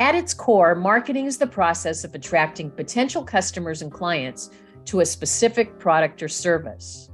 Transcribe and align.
At 0.00 0.14
its 0.14 0.32
core, 0.32 0.74
marketing 0.74 1.26
is 1.26 1.36
the 1.36 1.46
process 1.46 2.04
of 2.04 2.14
attracting 2.14 2.70
potential 2.70 3.22
customers 3.22 3.82
and 3.82 3.92
clients 3.92 4.48
to 4.86 5.00
a 5.00 5.04
specific 5.04 5.78
product 5.78 6.22
or 6.22 6.28
service. 6.28 7.10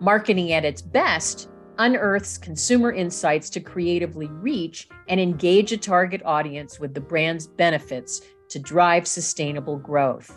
Marketing 0.00 0.52
at 0.52 0.64
its 0.64 0.80
best 0.80 1.50
unearths 1.78 2.38
consumer 2.38 2.90
insights 2.90 3.50
to 3.50 3.60
creatively 3.60 4.28
reach 4.28 4.88
and 5.08 5.20
engage 5.20 5.72
a 5.72 5.76
target 5.76 6.22
audience 6.24 6.80
with 6.80 6.94
the 6.94 7.00
brand's 7.02 7.46
benefits 7.46 8.22
to 8.48 8.58
drive 8.58 9.06
sustainable 9.06 9.76
growth. 9.76 10.34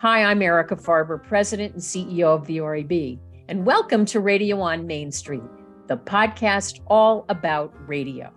Hi, 0.00 0.24
I'm 0.24 0.42
Erica 0.42 0.76
Farber, 0.76 1.16
President 1.26 1.72
and 1.72 1.82
CEO 1.82 2.26
of 2.26 2.46
the 2.46 2.60
RAB, 2.60 3.18
and 3.48 3.64
welcome 3.64 4.04
to 4.04 4.20
Radio 4.20 4.60
on 4.60 4.86
Main 4.86 5.10
Street, 5.10 5.40
the 5.86 5.96
podcast 5.96 6.80
all 6.88 7.24
about 7.30 7.72
radio. 7.88 8.30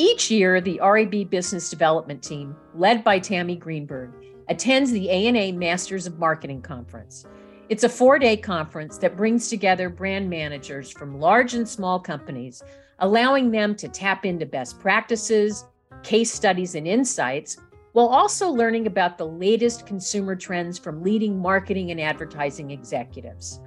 Each 0.00 0.30
year, 0.30 0.60
the 0.60 0.78
RAB 0.80 1.28
Business 1.28 1.70
Development 1.70 2.22
Team, 2.22 2.54
led 2.72 3.02
by 3.02 3.18
Tammy 3.18 3.56
Greenberg, 3.56 4.12
attends 4.48 4.92
the 4.92 5.10
ANA 5.10 5.58
Masters 5.58 6.06
of 6.06 6.20
Marketing 6.20 6.62
Conference. 6.62 7.26
It's 7.68 7.82
a 7.82 7.88
four 7.88 8.20
day 8.20 8.36
conference 8.36 8.96
that 8.98 9.16
brings 9.16 9.48
together 9.48 9.88
brand 9.88 10.30
managers 10.30 10.88
from 10.88 11.18
large 11.18 11.54
and 11.54 11.68
small 11.68 11.98
companies, 11.98 12.62
allowing 13.00 13.50
them 13.50 13.74
to 13.74 13.88
tap 13.88 14.24
into 14.24 14.46
best 14.46 14.78
practices, 14.78 15.64
case 16.04 16.32
studies, 16.32 16.76
and 16.76 16.86
insights, 16.86 17.56
while 17.90 18.06
also 18.06 18.48
learning 18.48 18.86
about 18.86 19.18
the 19.18 19.26
latest 19.26 19.84
consumer 19.84 20.36
trends 20.36 20.78
from 20.78 21.02
leading 21.02 21.36
marketing 21.36 21.90
and 21.90 22.00
advertising 22.00 22.70
executives. 22.70 23.58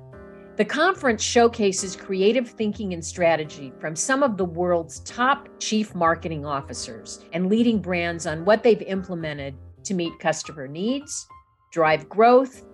The 0.57 0.65
conference 0.65 1.23
showcases 1.23 1.95
creative 1.95 2.49
thinking 2.49 2.93
and 2.93 3.03
strategy 3.03 3.71
from 3.79 3.95
some 3.95 4.21
of 4.21 4.35
the 4.35 4.45
world's 4.45 4.99
top 4.99 5.47
chief 5.59 5.95
marketing 5.95 6.45
officers 6.45 7.23
and 7.31 7.47
leading 7.47 7.79
brands 7.79 8.27
on 8.27 8.43
what 8.43 8.61
they've 8.61 8.81
implemented 8.81 9.55
to 9.85 9.93
meet 9.93 10.19
customer 10.19 10.67
needs, 10.67 11.25
drive 11.71 12.09
growth, 12.09 12.65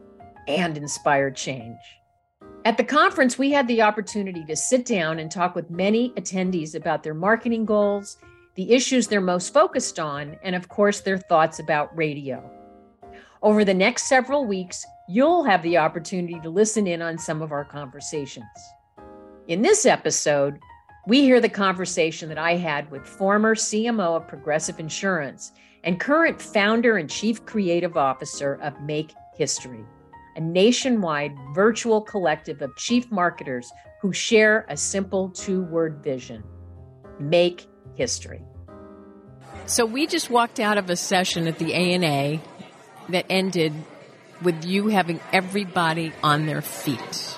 and 0.47 0.75
inspire 0.75 1.29
change. 1.29 1.77
At 2.65 2.77
the 2.77 2.83
conference, 2.83 3.37
we 3.37 3.51
had 3.51 3.67
the 3.67 3.83
opportunity 3.83 4.43
to 4.45 4.55
sit 4.55 4.83
down 4.83 5.19
and 5.19 5.31
talk 5.31 5.55
with 5.55 5.69
many 5.69 6.09
attendees 6.11 6.73
about 6.73 7.03
their 7.03 7.13
marketing 7.13 7.65
goals, 7.65 8.17
the 8.55 8.71
issues 8.73 9.07
they're 9.07 9.21
most 9.21 9.53
focused 9.53 9.99
on, 9.99 10.35
and 10.41 10.55
of 10.55 10.67
course, 10.67 11.01
their 11.01 11.19
thoughts 11.19 11.59
about 11.59 11.95
radio. 11.95 12.51
Over 13.43 13.63
the 13.63 13.73
next 13.73 14.09
several 14.09 14.45
weeks, 14.45 14.83
you'll 15.07 15.43
have 15.45 15.63
the 15.63 15.77
opportunity 15.77 16.39
to 16.41 16.49
listen 16.49 16.85
in 16.85 17.01
on 17.01 17.17
some 17.17 17.41
of 17.41 17.51
our 17.51 17.63
conversations. 17.63 18.45
In 19.47 19.61
this 19.61 19.85
episode, 19.85 20.59
we 21.07 21.21
hear 21.21 21.39
the 21.39 21.47
conversation 21.47 22.27
that 22.27 22.37
I 22.37 22.57
had 22.57 22.91
with 22.91 23.07
former 23.07 23.55
CMO 23.55 24.17
of 24.17 24.27
Progressive 24.27 24.79
Insurance 24.79 25.53
and 25.85 25.99
current 25.99 26.41
founder 26.41 26.97
and 26.97 27.09
chief 27.09 27.45
creative 27.45 27.95
officer 27.95 28.55
of 28.61 28.81
Make 28.81 29.13
History, 29.37 29.85
a 30.35 30.41
nationwide 30.41 31.33
virtual 31.53 32.01
collective 32.01 32.61
of 32.61 32.75
chief 32.75 33.09
marketers 33.09 33.71
who 34.01 34.11
share 34.11 34.65
a 34.67 34.75
simple 34.75 35.29
two 35.29 35.63
word 35.63 36.03
vision 36.03 36.43
make 37.19 37.65
history. 37.95 38.43
So, 39.65 39.85
we 39.85 40.05
just 40.05 40.29
walked 40.29 40.59
out 40.59 40.77
of 40.77 40.89
a 40.89 40.95
session 40.95 41.47
at 41.47 41.57
the 41.57 41.73
ANA 41.73 42.41
that 43.09 43.25
ended 43.29 43.73
with 44.41 44.65
you 44.65 44.87
having 44.87 45.19
everybody 45.33 46.13
on 46.23 46.45
their 46.45 46.61
feet. 46.61 47.37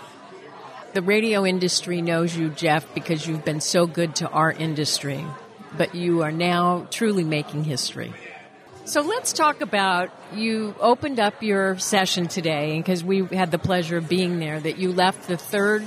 The 0.94 1.02
radio 1.02 1.46
industry 1.46 2.02
knows 2.02 2.36
you, 2.36 2.50
Jeff, 2.50 2.94
because 2.94 3.26
you've 3.28 3.46
been 3.46 3.62
so 3.62 3.86
good 3.86 4.16
to 4.18 4.30
our 4.30 4.52
industry, 4.52 5.24
but 5.78 5.94
you 5.94 6.24
are 6.24 6.32
now 6.32 6.88
truly 6.90 7.24
making 7.24 7.64
history. 7.64 8.14
So 8.86 9.02
let's 9.02 9.34
talk 9.34 9.62
about 9.62 10.10
you 10.34 10.74
opened 10.80 11.20
up 11.20 11.44
your 11.44 11.78
session 11.78 12.28
today 12.28 12.78
because 12.78 13.04
we 13.04 13.24
had 13.24 13.52
the 13.52 13.60
pleasure 13.60 13.98
of 13.98 14.10
being 14.10 14.40
there 14.40 14.60
that 14.60 14.80
you 14.80 14.92
left 14.92 15.28
the 15.28 15.38
third 15.38 15.86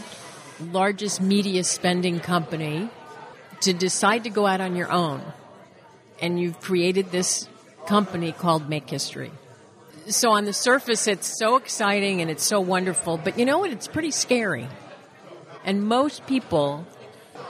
largest 0.60 1.20
media 1.20 1.64
spending 1.64 2.20
company 2.20 2.88
to 3.62 3.72
decide 3.72 4.24
to 4.24 4.30
go 4.30 4.46
out 4.46 4.60
on 4.60 4.76
your 4.76 4.90
own. 4.90 5.20
And 6.20 6.38
you've 6.38 6.60
created 6.60 7.10
this 7.10 7.48
company 7.86 8.30
called 8.30 8.68
Make 8.68 8.88
History 8.88 9.32
so 10.08 10.32
on 10.32 10.44
the 10.44 10.52
surface, 10.52 11.06
it's 11.06 11.38
so 11.38 11.56
exciting 11.56 12.20
and 12.20 12.30
it's 12.30 12.44
so 12.44 12.60
wonderful, 12.60 13.16
but 13.16 13.38
you 13.38 13.44
know 13.44 13.58
what? 13.58 13.70
It's 13.70 13.88
pretty 13.88 14.10
scary. 14.10 14.68
And 15.64 15.84
most 15.84 16.26
people 16.26 16.86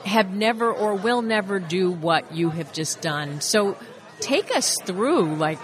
have 0.04 0.34
never 0.34 0.70
or 0.70 0.94
will 0.94 1.22
never 1.22 1.58
do 1.58 1.90
what 1.90 2.34
you 2.34 2.50
have 2.50 2.72
just 2.72 3.00
done. 3.00 3.40
So 3.40 3.76
take 4.20 4.54
us 4.54 4.76
through, 4.82 5.36
like, 5.36 5.58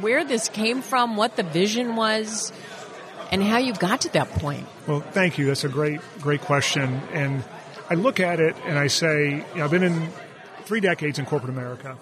where 0.00 0.24
this 0.24 0.48
came 0.48 0.82
from, 0.82 1.16
what 1.16 1.36
the 1.36 1.42
vision 1.42 1.96
was, 1.96 2.52
and 3.32 3.42
how 3.42 3.58
you 3.58 3.72
got 3.74 4.02
to 4.02 4.12
that 4.12 4.30
point. 4.30 4.66
Well, 4.86 5.00
thank 5.00 5.38
you. 5.38 5.46
That's 5.46 5.64
a 5.64 5.68
great, 5.68 6.00
great 6.20 6.40
question. 6.40 7.00
And 7.12 7.44
I 7.90 7.94
look 7.94 8.20
at 8.20 8.40
it 8.40 8.54
and 8.64 8.78
I 8.78 8.86
say, 8.86 9.44
you 9.52 9.56
know, 9.56 9.64
I've 9.64 9.70
been 9.70 9.82
in 9.82 10.08
three 10.64 10.80
decades 10.80 11.18
in 11.18 11.26
corporate 11.26 11.50
America. 11.50 11.96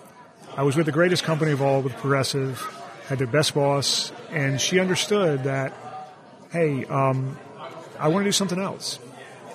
I 0.56 0.62
was 0.62 0.76
with 0.76 0.86
the 0.86 0.92
greatest 0.92 1.24
company 1.24 1.52
of 1.52 1.62
all, 1.62 1.82
with 1.82 1.94
Progressive 1.96 2.58
had 3.06 3.18
the 3.18 3.26
best 3.26 3.54
boss, 3.54 4.12
and 4.30 4.60
she 4.60 4.80
understood 4.80 5.44
that, 5.44 5.72
hey, 6.50 6.84
um, 6.86 7.38
I 7.98 8.08
want 8.08 8.24
to 8.24 8.28
do 8.28 8.32
something 8.32 8.58
else. 8.58 8.98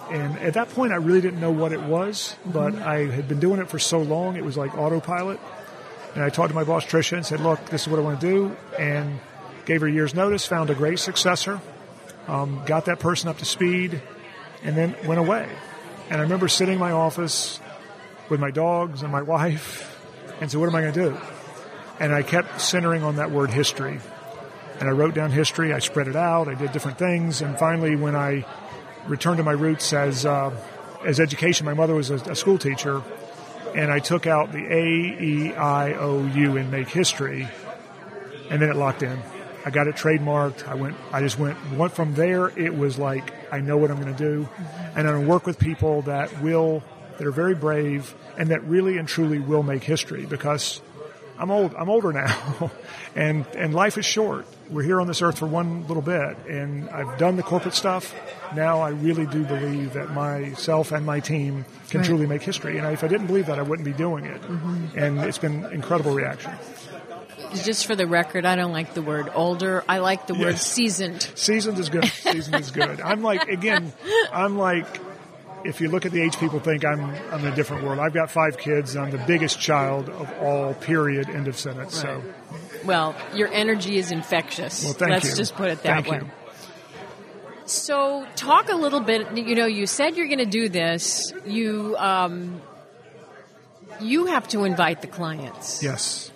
And 0.10 0.38
at 0.40 0.56
that 0.56 0.70
point, 0.70 0.94
I 0.94 0.98
really 0.98 1.22
didn't 1.22 1.40
know 1.40 1.52
what 1.52 1.72
it 1.72 1.82
was, 1.82 2.36
but 2.46 2.74
mm-hmm. 2.74 2.84
I 2.84 2.98
had 3.06 3.28
been 3.28 3.40
doing 3.40 3.60
it 3.60 3.70
for 3.70 3.80
so 3.80 4.00
long, 4.00 4.36
it 4.36 4.44
was 4.44 4.58
like 4.58 4.78
autopilot. 4.78 5.40
And 6.16 6.24
I 6.24 6.30
talked 6.30 6.50
to 6.50 6.56
my 6.56 6.64
boss, 6.64 6.86
Tricia, 6.86 7.18
and 7.18 7.26
said, 7.26 7.40
look, 7.40 7.66
this 7.68 7.84
is 7.84 7.88
what 7.88 8.00
I 8.00 8.04
want 8.04 8.20
to 8.20 8.28
do, 8.28 8.58
and 8.78 9.20
gave 9.66 9.82
her 9.82 9.88
a 9.88 9.92
year's 9.92 10.14
notice, 10.14 10.46
found 10.46 10.70
a 10.70 10.76
great 10.76 11.00
successor, 11.00 11.62
um, 12.28 12.62
got 12.66 12.86
that 12.86 13.00
person 13.00 13.30
up 13.30 13.38
to 13.38 13.46
speed, 13.46 14.02
and 14.64 14.78
then 14.78 14.96
went 15.06 15.20
away. 15.20 15.48
And 16.10 16.20
I 16.20 16.24
remember 16.24 16.48
sitting 16.48 16.74
in 16.74 16.80
my 16.80 16.92
office 16.92 17.60
with 18.30 18.40
my 18.40 18.52
dogs 18.52 19.04
and 19.04 19.12
my 19.12 19.22
wife 19.36 19.98
and 20.42 20.50
said, 20.52 20.60
what 20.60 20.68
am 20.68 20.76
I 20.76 20.82
going 20.82 20.94
to 20.94 21.10
do? 21.12 21.18
And 22.02 22.12
I 22.16 22.24
kept 22.24 22.60
centering 22.60 23.04
on 23.04 23.18
that 23.18 23.30
word 23.30 23.52
history. 23.52 24.00
And 24.80 24.90
I 24.90 24.92
wrote 24.92 25.14
down 25.14 25.30
history, 25.30 25.72
I 25.72 25.78
spread 25.78 26.08
it 26.08 26.16
out, 26.16 26.48
I 26.48 26.56
did 26.56 26.72
different 26.72 26.98
things, 26.98 27.44
and 27.44 27.56
finally, 27.60 27.96
when 27.96 28.16
I 28.16 28.44
returned 29.06 29.38
to 29.38 29.44
my 29.44 29.52
roots 29.52 29.94
as, 29.94 30.26
uh, 30.26 30.50
as 31.06 31.20
education, 31.20 31.68
my 31.68 31.76
mother 31.76 31.94
was 31.94 32.10
a, 32.10 32.16
a 32.16 32.36
school 32.36 32.58
teacher, 32.58 33.04
and 33.76 33.92
I 33.92 34.00
took 34.00 34.26
out 34.26 34.52
the 34.52 34.66
A, 34.66 34.84
E, 35.22 35.54
I, 35.54 35.94
O, 35.94 36.26
U 36.26 36.58
in 36.58 36.72
make 36.72 36.90
history, 36.90 37.48
and 38.50 38.60
then 38.60 38.72
it 38.72 38.76
locked 38.76 39.04
in. 39.04 39.20
I 39.64 39.70
got 39.70 39.88
it 39.88 39.96
trademarked. 39.96 40.68
I 40.68 40.74
went. 40.74 40.98
I 41.14 41.22
just 41.22 41.38
went. 41.38 41.58
Went 41.74 41.94
from 41.94 42.16
there. 42.16 42.48
It 42.48 42.76
was 42.76 42.98
like 42.98 43.32
I 43.54 43.60
know 43.60 43.78
what 43.78 43.92
I'm 43.92 44.02
going 44.02 44.16
to 44.16 44.24
do, 44.24 44.44
mm-hmm. 44.46 44.98
and 44.98 45.08
I'm 45.08 45.14
going 45.14 45.22
to 45.26 45.30
work 45.30 45.46
with 45.46 45.60
people 45.60 46.02
that 46.04 46.42
will, 46.42 46.84
that 47.20 47.28
are 47.28 47.32
very 47.32 47.54
brave, 47.54 48.16
and 48.40 48.50
that 48.50 48.64
really 48.64 48.98
and 48.98 49.08
truly 49.08 49.38
will 49.38 49.62
make 49.62 49.84
history. 49.84 50.26
Because 50.26 50.82
I'm 51.41 51.50
old. 51.50 51.74
I'm 51.74 51.90
older 51.90 52.13
now, 52.13 52.72
and 53.16 53.47
and 53.57 53.74
life 53.74 53.97
is 53.97 54.06
short. 54.06 54.46
We're 54.69 54.84
here 54.84 55.02
on 55.02 55.07
this 55.07 55.24
earth 55.24 55.40
for 55.40 55.47
one 55.47 55.88
little 55.88 56.03
bit, 56.03 56.38
and 56.47 56.88
I've 56.91 57.18
done 57.18 57.35
the 57.35 57.41
corporate 57.41 57.74
stuff. 57.74 58.13
Now 58.56 58.81
I 58.81 58.90
really 58.90 59.25
do 59.25 59.44
believe 59.44 59.94
that 59.94 60.12
myself 60.12 60.91
and 60.91 61.03
my 61.03 61.19
team 61.19 61.66
can 61.90 62.02
right. 62.02 62.06
truly 62.06 62.28
make 62.28 62.44
history. 62.44 62.78
And 62.78 62.85
if 62.94 63.03
I 63.03 63.07
didn't 63.07 63.25
believe 63.25 63.47
that, 63.47 63.57
I 63.57 63.63
wouldn't 63.63 63.85
be 63.85 63.91
doing 63.91 64.25
it. 64.25 64.40
Mm-hmm. 64.44 65.00
And 65.00 65.19
it's 65.22 65.40
been 65.40 65.66
incredible 65.74 66.13
reaction. 66.13 66.53
Just 67.56 67.88
for 67.88 67.96
the 67.96 68.06
record, 68.06 68.46
I 68.46 68.56
don't 68.56 68.72
like 68.72 68.94
the 68.94 69.02
word 69.02 69.29
older. 69.34 69.84
I 69.90 69.97
like 69.97 70.28
the 70.28 70.35
yes. 70.35 70.44
word 70.44 70.58
seasoned. 70.59 71.23
Seasoned 71.35 71.79
is 71.79 71.90
good. 71.90 72.06
Seasoned 72.06 72.62
is 72.62 72.69
good. 72.69 73.02
I'm 73.02 73.23
like 73.23 73.50
again. 73.50 73.91
I'm 74.31 74.59
like 74.59 74.85
if 75.66 75.82
you 75.82 75.90
look 75.90 76.06
at 76.06 76.12
the 76.12 76.22
age 76.22 76.38
people 76.38 76.60
think 76.60 76.86
I'm 76.86 77.02
I'm 77.32 77.46
in 77.46 77.54
a 77.54 77.56
different 77.56 77.84
world. 77.84 78.00
I've 78.00 78.14
got 78.14 78.32
five 78.32 78.58
kids. 78.58 78.96
I'm 78.96 79.12
the 79.12 79.18
biggest 79.18 79.60
child 79.60 80.10
of 80.10 80.32
all. 80.40 80.74
Period. 80.74 81.30
End 81.30 81.48
of 81.48 81.58
sentence. 81.58 82.04
Right. 82.04 82.22
So, 82.22 82.24
well, 82.85 83.16
your 83.34 83.47
energy 83.50 83.97
is 83.97 84.12
infectious. 84.12 84.84
Well, 84.84 84.94
thank 84.94 85.12
Let's 85.12 85.30
you. 85.30 85.35
just 85.35 85.56
put 85.56 85.70
it 85.70 85.84
that 85.84 86.06
thank 86.06 86.08
way. 86.08 86.18
You. 86.20 86.32
So, 87.66 88.28
talk 88.35 88.70
a 88.70 88.76
little 88.76 89.00
bit. 89.00 89.38
You 89.38 89.56
know, 89.56 89.66
you 89.66 89.88
said 89.88 90.18
you're 90.18 90.28
going 90.28 90.40
to 90.40 90.46
do 90.46 90.68
this. 90.68 91.34
You 91.46 91.96
um, 91.97 92.62
you 94.00 94.28
have 94.28 94.47
to 94.50 94.64
invite 94.66 95.02
the 95.02 95.08
clients. 95.08 95.84
Yes. 95.84 96.31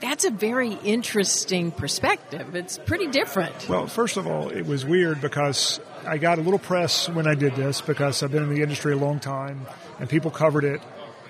That's 0.00 0.24
a 0.24 0.30
very 0.30 0.72
interesting 0.84 1.72
perspective. 1.72 2.54
It's 2.54 2.78
pretty 2.78 3.08
different. 3.08 3.68
Well, 3.68 3.86
first 3.86 4.16
of 4.16 4.26
all, 4.26 4.48
it 4.48 4.66
was 4.66 4.84
weird 4.84 5.20
because 5.20 5.80
I 6.06 6.18
got 6.18 6.38
a 6.38 6.42
little 6.42 6.58
press 6.58 7.08
when 7.08 7.26
I 7.26 7.34
did 7.34 7.56
this 7.56 7.80
because 7.80 8.22
I've 8.22 8.30
been 8.30 8.44
in 8.44 8.54
the 8.54 8.62
industry 8.62 8.92
a 8.92 8.96
long 8.96 9.18
time 9.18 9.66
and 9.98 10.08
people 10.08 10.30
covered 10.30 10.64
it. 10.64 10.80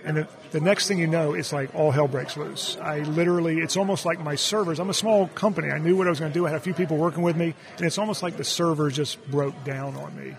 And 0.04 0.18
the, 0.18 0.28
the 0.52 0.60
next 0.60 0.86
thing 0.86 0.98
you 0.98 1.06
know, 1.06 1.34
it's 1.34 1.52
like 1.52 1.74
all 1.74 1.90
hell 1.90 2.08
breaks 2.08 2.36
loose. 2.36 2.76
I 2.80 3.00
literally, 3.00 3.58
it's 3.58 3.76
almost 3.76 4.04
like 4.04 4.20
my 4.20 4.36
servers. 4.36 4.78
I'm 4.78 4.90
a 4.90 4.94
small 4.94 5.28
company. 5.28 5.70
I 5.70 5.78
knew 5.78 5.96
what 5.96 6.06
I 6.06 6.10
was 6.10 6.20
going 6.20 6.32
to 6.32 6.38
do. 6.38 6.46
I 6.46 6.50
had 6.50 6.58
a 6.58 6.62
few 6.62 6.74
people 6.74 6.96
working 6.96 7.22
with 7.22 7.36
me, 7.36 7.54
and 7.76 7.86
it's 7.86 7.98
almost 7.98 8.22
like 8.22 8.36
the 8.36 8.44
servers 8.44 8.94
just 8.94 9.22
broke 9.30 9.64
down 9.64 9.96
on 9.96 10.16
me. 10.16 10.36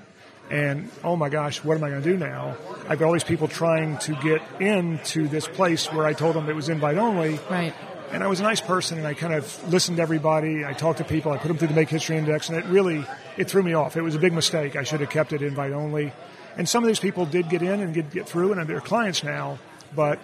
And 0.50 0.90
oh 1.04 1.16
my 1.16 1.30
gosh, 1.30 1.64
what 1.64 1.78
am 1.78 1.84
I 1.84 1.90
going 1.90 2.02
to 2.02 2.12
do 2.12 2.18
now? 2.18 2.56
I've 2.88 2.98
got 2.98 3.08
all 3.08 3.14
these 3.14 3.24
people 3.24 3.48
trying 3.48 3.98
to 4.00 4.16
get 4.16 4.42
into 4.60 5.28
this 5.28 5.48
place 5.48 5.92
where 5.92 6.06
I 6.06 6.14
told 6.14 6.36
them 6.36 6.50
it 6.50 6.56
was 6.56 6.70
invite 6.70 6.98
only. 6.98 7.40
Right 7.50 7.74
And 8.12 8.24
I 8.24 8.28
was 8.28 8.40
a 8.40 8.44
nice 8.44 8.60
person, 8.60 8.98
and 8.98 9.06
I 9.06 9.14
kind 9.14 9.34
of 9.34 9.72
listened 9.72 9.98
to 9.98 10.02
everybody. 10.02 10.66
I 10.66 10.74
talked 10.74 10.98
to 10.98 11.04
people. 11.04 11.32
I 11.32 11.38
put 11.38 11.48
them 11.48 11.58
through 11.58 11.68
the 11.68 11.74
Make 11.76 11.90
History 11.90 12.18
Index, 12.18 12.50
and 12.50 12.58
it 12.58 12.66
really 12.66 13.06
it 13.38 13.50
threw 13.50 13.62
me 13.62 13.74
off. 13.74 13.98
It 13.98 14.02
was 14.02 14.16
a 14.16 14.20
big 14.20 14.34
mistake. 14.34 14.76
I 14.76 14.84
should 14.84 15.02
have 15.02 15.12
kept 15.12 15.32
it 15.32 15.42
invite 15.42 15.74
only. 15.74 16.12
And 16.58 16.68
some 16.68 16.84
of 16.84 16.88
these 16.88 17.00
people 17.00 17.26
did 17.26 17.50
get 17.50 17.62
in 17.62 17.82
and 17.82 17.94
get 17.94 18.12
get 18.12 18.28
through, 18.28 18.54
and 18.54 18.68
they're 18.68 18.82
clients 18.82 19.24
now. 19.24 19.60
But 19.96 20.20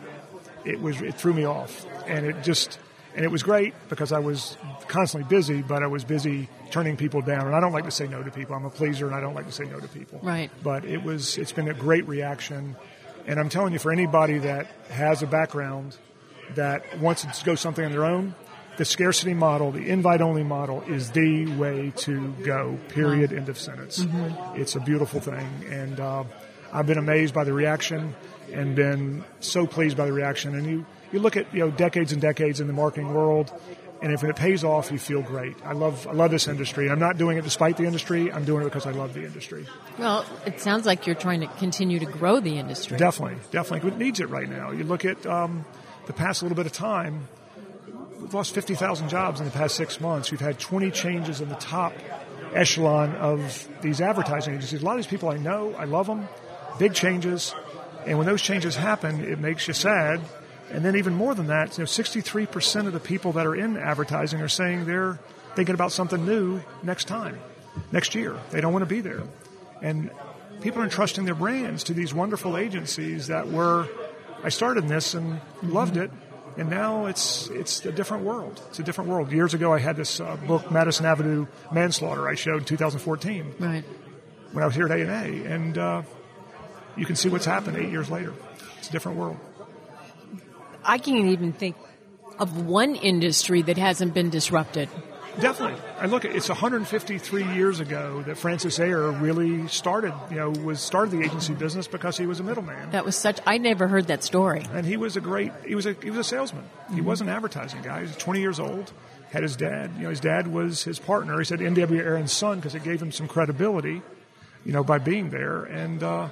it 0.66 0.82
was 0.82 1.02
it 1.02 1.16
threw 1.16 1.34
me 1.34 1.46
off, 1.46 1.86
and 2.08 2.26
it 2.26 2.42
just 2.44 2.80
and 3.16 3.24
it 3.24 3.30
was 3.30 3.44
great 3.44 3.74
because 3.88 4.12
I 4.12 4.20
was 4.20 4.58
constantly 4.88 5.30
busy, 5.30 5.62
but 5.62 5.84
I 5.84 5.88
was 5.88 6.04
busy 6.04 6.50
turning 6.72 6.98
people 6.98 7.22
down. 7.22 7.46
And 7.46 7.56
I 7.56 7.60
don't 7.60 7.72
like 7.72 7.86
to 7.86 7.92
say 7.92 8.08
no 8.08 8.22
to 8.24 8.32
people. 8.32 8.56
I'm 8.56 8.66
a 8.66 8.70
pleaser, 8.70 9.06
and 9.06 9.16
I 9.16 9.22
don't 9.22 9.36
like 9.36 9.46
to 9.46 9.54
say 9.54 9.66
no 9.66 9.80
to 9.80 9.88
people. 9.88 10.20
Right. 10.24 10.50
But 10.64 10.86
it 10.86 11.04
was 11.04 11.38
it's 11.38 11.52
been 11.52 11.70
a 11.70 11.74
great 11.74 12.08
reaction, 12.08 12.76
and 13.28 13.40
I'm 13.40 13.50
telling 13.50 13.74
you, 13.74 13.80
for 13.80 13.92
anybody 13.92 14.40
that 14.40 14.68
has 14.90 15.22
a 15.22 15.28
background 15.28 15.96
that 16.54 17.00
wants 17.00 17.24
to 17.24 17.46
go 17.46 17.56
something 17.56 17.84
on 17.84 17.92
their 17.92 18.06
own, 18.06 18.36
the 18.78 18.86
scarcity 18.86 19.34
model, 19.34 19.72
the 19.72 19.90
invite 19.90 20.22
only 20.22 20.44
model, 20.44 20.82
is 20.82 21.12
the 21.12 21.48
way 21.56 21.92
to 21.98 22.34
go. 22.44 22.78
Period. 22.90 23.34
End 23.34 23.50
of 23.50 23.58
sentence. 23.58 24.00
Mm-hmm. 24.00 24.62
It's 24.62 24.76
a 24.76 24.80
beautiful 24.80 25.20
thing, 25.20 25.48
and 25.70 26.00
uh, 26.00 26.24
I've 26.74 26.88
been 26.88 26.98
amazed 26.98 27.34
by 27.34 27.44
the 27.44 27.54
reaction 27.54 28.16
and 28.52 28.76
been 28.76 29.24
so 29.40 29.66
pleased 29.66 29.98
by 29.98 30.06
the 30.06 30.14
reaction. 30.14 30.56
And 30.56 30.68
you 30.68 30.86
you 31.12 31.20
look 31.20 31.38
at 31.38 31.54
you 31.54 31.60
know 31.60 31.72
decades 31.72 32.12
and 32.12 32.22
decades 32.22 32.60
in 32.60 32.68
the 32.68 32.74
marketing 32.74 33.14
world, 33.14 33.52
and 34.02 34.12
if 34.12 34.24
it 34.24 34.36
pays 34.36 34.64
off, 34.64 34.92
you 34.92 35.00
feel 35.00 35.22
great. 35.22 35.56
I 35.64 35.72
love 35.72 36.08
I 36.08 36.12
love 36.12 36.32
this 36.32 36.48
industry. 36.48 36.90
I'm 36.90 37.00
not 37.00 37.18
doing 37.18 37.38
it 37.38 37.44
despite 37.44 37.78
the 37.78 37.86
industry. 37.86 38.32
I'm 38.32 38.46
doing 38.46 38.64
it 38.64 38.66
because 38.66 38.86
I 38.86 38.92
love 38.92 39.14
the 39.14 39.24
industry. 39.24 39.66
Well, 39.98 40.26
it 40.46 40.60
sounds 40.60 40.86
like 40.86 41.08
you're 41.08 41.16
trying 41.16 41.42
to 41.42 41.48
continue 41.48 42.00
to 42.00 42.06
grow 42.06 42.40
the 42.40 42.60
industry. 42.60 42.98
Definitely, 42.98 43.38
definitely. 43.52 43.92
It 43.92 43.98
needs 43.98 44.20
it 44.20 44.30
right 44.30 44.50
now. 44.50 44.72
You 44.72 44.84
look 44.84 45.06
at 45.06 45.26
um, 45.26 45.66
the 46.08 46.14
past 46.14 46.42
little 46.42 46.56
bit 46.56 46.66
of 46.66 46.72
time, 46.72 47.28
we've 48.20 48.34
lost 48.34 48.54
50,000 48.54 49.10
jobs 49.10 49.40
in 49.40 49.46
the 49.46 49.52
past 49.52 49.76
six 49.76 50.00
months. 50.00 50.32
We've 50.32 50.40
had 50.40 50.60
20 50.60 50.92
changes 50.92 51.42
in 51.42 51.50
the 51.50 51.56
top 51.56 51.94
echelon 52.54 53.16
of 53.16 53.68
these 53.82 54.02
advertising 54.02 54.56
agencies. 54.56 54.82
A 54.82 54.86
lot 54.86 54.94
of 54.94 54.98
these 55.00 55.08
people 55.08 55.30
I 55.30 55.38
know, 55.38 55.74
I 55.74 55.86
love 55.86 56.08
them, 56.08 56.28
big 56.80 56.94
changes. 56.94 57.54
And 58.06 58.18
when 58.18 58.28
those 58.28 58.42
changes 58.42 58.76
happen, 58.76 59.24
it 59.24 59.40
makes 59.40 59.68
you 59.68 59.74
sad. 59.74 60.22
And 60.72 60.84
then 60.84 60.96
even 60.96 61.14
more 61.14 61.36
than 61.36 61.48
that, 61.48 61.78
you 61.78 61.84
know, 61.84 61.88
63% 61.88 62.88
of 62.88 62.94
the 62.94 63.00
people 63.00 63.34
that 63.34 63.46
are 63.46 63.56
in 63.56 63.78
advertising 63.78 64.42
are 64.42 64.48
saying 64.48 64.86
they're 64.86 65.20
thinking 65.56 65.76
about 65.76 65.92
something 65.92 66.26
new 66.26 66.62
next 66.84 67.06
time, 67.08 67.40
next 67.92 68.16
year. 68.16 68.36
They 68.52 68.62
don't 68.62 68.74
want 68.74 68.84
to 68.84 68.88
be 68.88 69.02
there. 69.02 69.24
And 69.82 70.10
people 70.62 70.82
are 70.82 70.86
entrusting 70.86 71.26
their 71.26 71.36
brands 71.36 71.84
to 71.86 71.94
these 71.94 72.14
wonderful 72.14 72.58
agencies 72.58 73.28
that 73.28 73.50
were 73.50 73.88
I 74.46 74.50
started 74.50 74.84
in 74.84 74.90
this 74.92 75.16
and 75.16 75.42
loved 75.64 75.98
it, 75.98 76.12
and 76.56 76.70
now 76.70 77.08
it's 77.08 77.48
it's 77.48 77.84
a 77.84 77.92
different 77.92 78.24
world. 78.24 78.62
It's 78.70 78.78
a 78.78 78.84
different 78.84 79.10
world. 79.10 79.32
Years 79.32 79.56
ago, 79.56 79.74
I 79.74 79.80
had 79.80 79.96
this 79.98 80.20
uh, 80.20 80.36
book, 80.36 80.70
Madison 80.70 81.08
Avenue 81.08 81.48
Manslaughter, 81.72 82.28
I 82.30 82.36
showed 82.36 82.58
in 82.58 82.66
2014. 82.66 83.56
Right. 83.58 83.84
When 84.52 84.62
I 84.62 84.68
was 84.68 84.76
here 84.76 84.86
at 84.86 84.92
ANA, 84.92 85.50
and 85.50 85.78
uh, 85.80 86.04
you 86.96 87.08
can 87.08 87.16
see 87.16 87.28
what's 87.28 87.46
happened 87.46 87.78
eight 87.78 87.90
years 87.90 88.12
later. 88.12 88.34
It's 88.78 88.88
a 88.88 88.92
different 88.92 89.18
world. 89.18 89.38
I 90.84 91.00
can't 91.00 91.26
even 91.26 91.52
think 91.52 91.76
of 92.38 92.68
one 92.68 92.94
industry 92.94 93.64
that 93.64 93.80
hasn't 93.80 94.14
been 94.14 94.30
disrupted. 94.30 94.90
Definitely. 95.40 95.82
I 96.00 96.06
look 96.06 96.26
at 96.26 96.36
it's 96.36 96.50
153 96.50 97.44
years 97.54 97.80
ago 97.80 98.24
that 98.26 98.38
Francis 98.38 98.80
Ayer 98.80 99.12
really 99.12 99.68
started, 99.68 100.14
you 100.30 100.38
know, 100.38 100.50
was 100.50 100.80
started 100.80 101.12
the 101.12 101.24
agency 101.24 101.54
business 101.54 101.88
because 101.88 102.18
he 102.18 102.26
was 102.26 102.40
a 102.40 102.44
middleman. 102.44 102.92
That 102.92 103.06
was 103.06 103.16
such 103.16 103.40
I 103.46 103.58
never 103.58 103.88
heard 103.88 104.08
that 104.08 104.24
story. 104.24 104.66
And 104.72 104.86
he 104.86 104.98
was 104.98 105.18
a 105.18 105.22
great 105.22 105.52
he 105.66 105.76
was 105.76 105.86
a 105.86 105.94
he 105.94 106.10
was 106.10 106.20
a 106.20 106.24
salesman. 106.24 106.64
Mm-hmm. 106.64 106.96
He 106.96 107.02
was 107.02 107.22
an 107.22 107.30
advertising 107.30 107.82
guy. 107.82 108.02
He 108.02 108.08
was 108.08 108.16
20 108.18 108.40
years 108.40 108.60
old. 108.60 108.92
Had 109.32 109.44
his 109.44 109.56
dad, 109.56 109.92
you 109.98 110.04
know, 110.04 110.10
his 110.10 110.22
dad 110.22 110.48
was 110.48 110.84
his 110.84 111.00
partner. 111.00 111.38
He 111.40 111.46
said 111.46 111.62
N.W. 111.62 112.00
Ayer's 112.00 112.32
son 112.32 112.58
because 112.60 112.76
it 112.76 112.84
gave 112.84 113.02
him 113.02 113.12
some 113.12 113.28
credibility, 113.28 114.02
you 114.66 114.72
know, 114.72 114.84
by 114.84 114.98
being 114.98 115.30
there. 115.30 115.64
And 115.66 116.02
uh, 116.02 116.30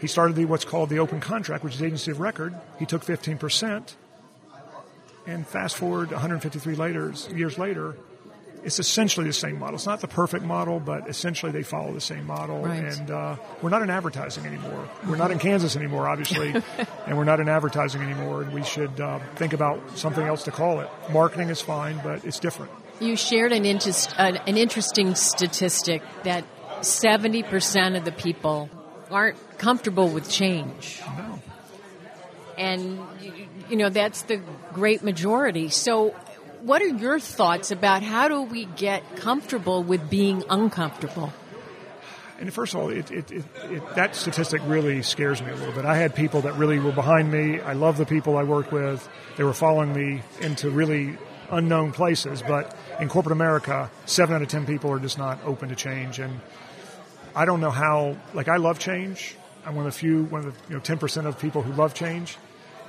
he 0.00 0.06
started 0.06 0.36
the 0.36 0.44
what's 0.44 0.64
called 0.64 0.90
the 0.90 1.00
open 1.00 1.18
contract, 1.18 1.64
which 1.64 1.74
is 1.74 1.82
agency 1.82 2.12
of 2.12 2.20
record. 2.20 2.54
He 2.78 2.86
took 2.86 3.02
15 3.02 3.38
percent. 3.38 3.96
And 5.26 5.44
fast 5.44 5.76
forward 5.76 6.12
153 6.12 6.76
later, 6.76 7.12
years 7.34 7.58
later, 7.58 7.96
it's 8.66 8.80
essentially 8.80 9.28
the 9.28 9.32
same 9.32 9.60
model. 9.60 9.76
It's 9.76 9.86
not 9.86 10.00
the 10.00 10.08
perfect 10.08 10.44
model, 10.44 10.80
but 10.80 11.08
essentially 11.08 11.52
they 11.52 11.62
follow 11.62 11.92
the 11.92 12.00
same 12.00 12.26
model. 12.26 12.62
Right. 12.62 12.82
And 12.82 13.10
uh, 13.12 13.36
we're 13.62 13.70
not 13.70 13.82
in 13.82 13.90
advertising 13.90 14.44
anymore. 14.44 14.88
We're 15.08 15.16
not 15.16 15.30
in 15.30 15.38
Kansas 15.38 15.76
anymore, 15.76 16.08
obviously, 16.08 16.52
and 17.06 17.16
we're 17.16 17.24
not 17.24 17.38
in 17.38 17.48
advertising 17.48 18.02
anymore. 18.02 18.42
And 18.42 18.52
we 18.52 18.64
should 18.64 19.00
uh, 19.00 19.20
think 19.36 19.52
about 19.52 19.96
something 19.96 20.26
else 20.26 20.42
to 20.44 20.50
call 20.50 20.80
it. 20.80 20.90
Marketing 21.12 21.48
is 21.48 21.60
fine, 21.60 22.00
but 22.02 22.24
it's 22.24 22.40
different. 22.40 22.72
You 22.98 23.14
shared 23.14 23.52
an, 23.52 23.64
interest, 23.64 24.12
uh, 24.18 24.32
an 24.48 24.56
interesting 24.56 25.14
statistic 25.14 26.02
that 26.24 26.44
70% 26.80 27.96
of 27.96 28.04
the 28.04 28.12
people 28.12 28.68
aren't 29.12 29.58
comfortable 29.58 30.08
with 30.08 30.28
change. 30.28 31.00
No. 31.16 31.40
And, 32.58 32.98
you 33.70 33.76
know, 33.76 33.90
that's 33.90 34.22
the 34.22 34.40
great 34.72 35.04
majority. 35.04 35.68
So 35.68 36.16
what 36.66 36.82
are 36.82 36.88
your 36.88 37.20
thoughts 37.20 37.70
about 37.70 38.02
how 38.02 38.26
do 38.26 38.42
we 38.42 38.64
get 38.64 39.16
comfortable 39.16 39.84
with 39.84 40.10
being 40.10 40.42
uncomfortable? 40.50 41.32
And 42.40 42.52
first 42.52 42.74
of 42.74 42.80
all, 42.80 42.88
it, 42.90 43.08
it, 43.12 43.30
it, 43.30 43.94
that 43.94 44.16
statistic 44.16 44.60
really 44.66 45.00
scares 45.02 45.40
me 45.40 45.52
a 45.52 45.54
little 45.54 45.72
bit. 45.72 45.84
I 45.84 45.96
had 45.96 46.16
people 46.16 46.40
that 46.40 46.56
really 46.56 46.80
were 46.80 46.90
behind 46.90 47.30
me. 47.30 47.60
I 47.60 47.74
love 47.74 47.96
the 47.98 48.04
people 48.04 48.36
I 48.36 48.42
worked 48.42 48.72
with. 48.72 49.08
They 49.36 49.44
were 49.44 49.52
following 49.52 49.94
me 49.94 50.22
into 50.40 50.68
really 50.68 51.16
unknown 51.52 51.92
places. 51.92 52.42
But 52.42 52.76
in 52.98 53.08
corporate 53.08 53.32
America, 53.32 53.88
seven 54.04 54.34
out 54.34 54.42
of 54.42 54.48
ten 54.48 54.66
people 54.66 54.90
are 54.90 54.98
just 54.98 55.18
not 55.18 55.38
open 55.44 55.68
to 55.68 55.76
change. 55.76 56.18
And 56.18 56.40
I 57.34 57.44
don't 57.44 57.60
know 57.60 57.70
how. 57.70 58.16
Like 58.34 58.48
I 58.48 58.56
love 58.56 58.80
change. 58.80 59.36
I'm 59.64 59.76
one 59.76 59.86
of 59.86 59.92
the 59.92 59.98
few, 59.98 60.24
one 60.24 60.44
of 60.44 60.52
the 60.52 60.60
you 60.68 60.74
know, 60.74 60.80
ten 60.80 60.98
percent 60.98 61.28
of 61.28 61.38
people 61.38 61.62
who 61.62 61.72
love 61.72 61.94
change. 61.94 62.36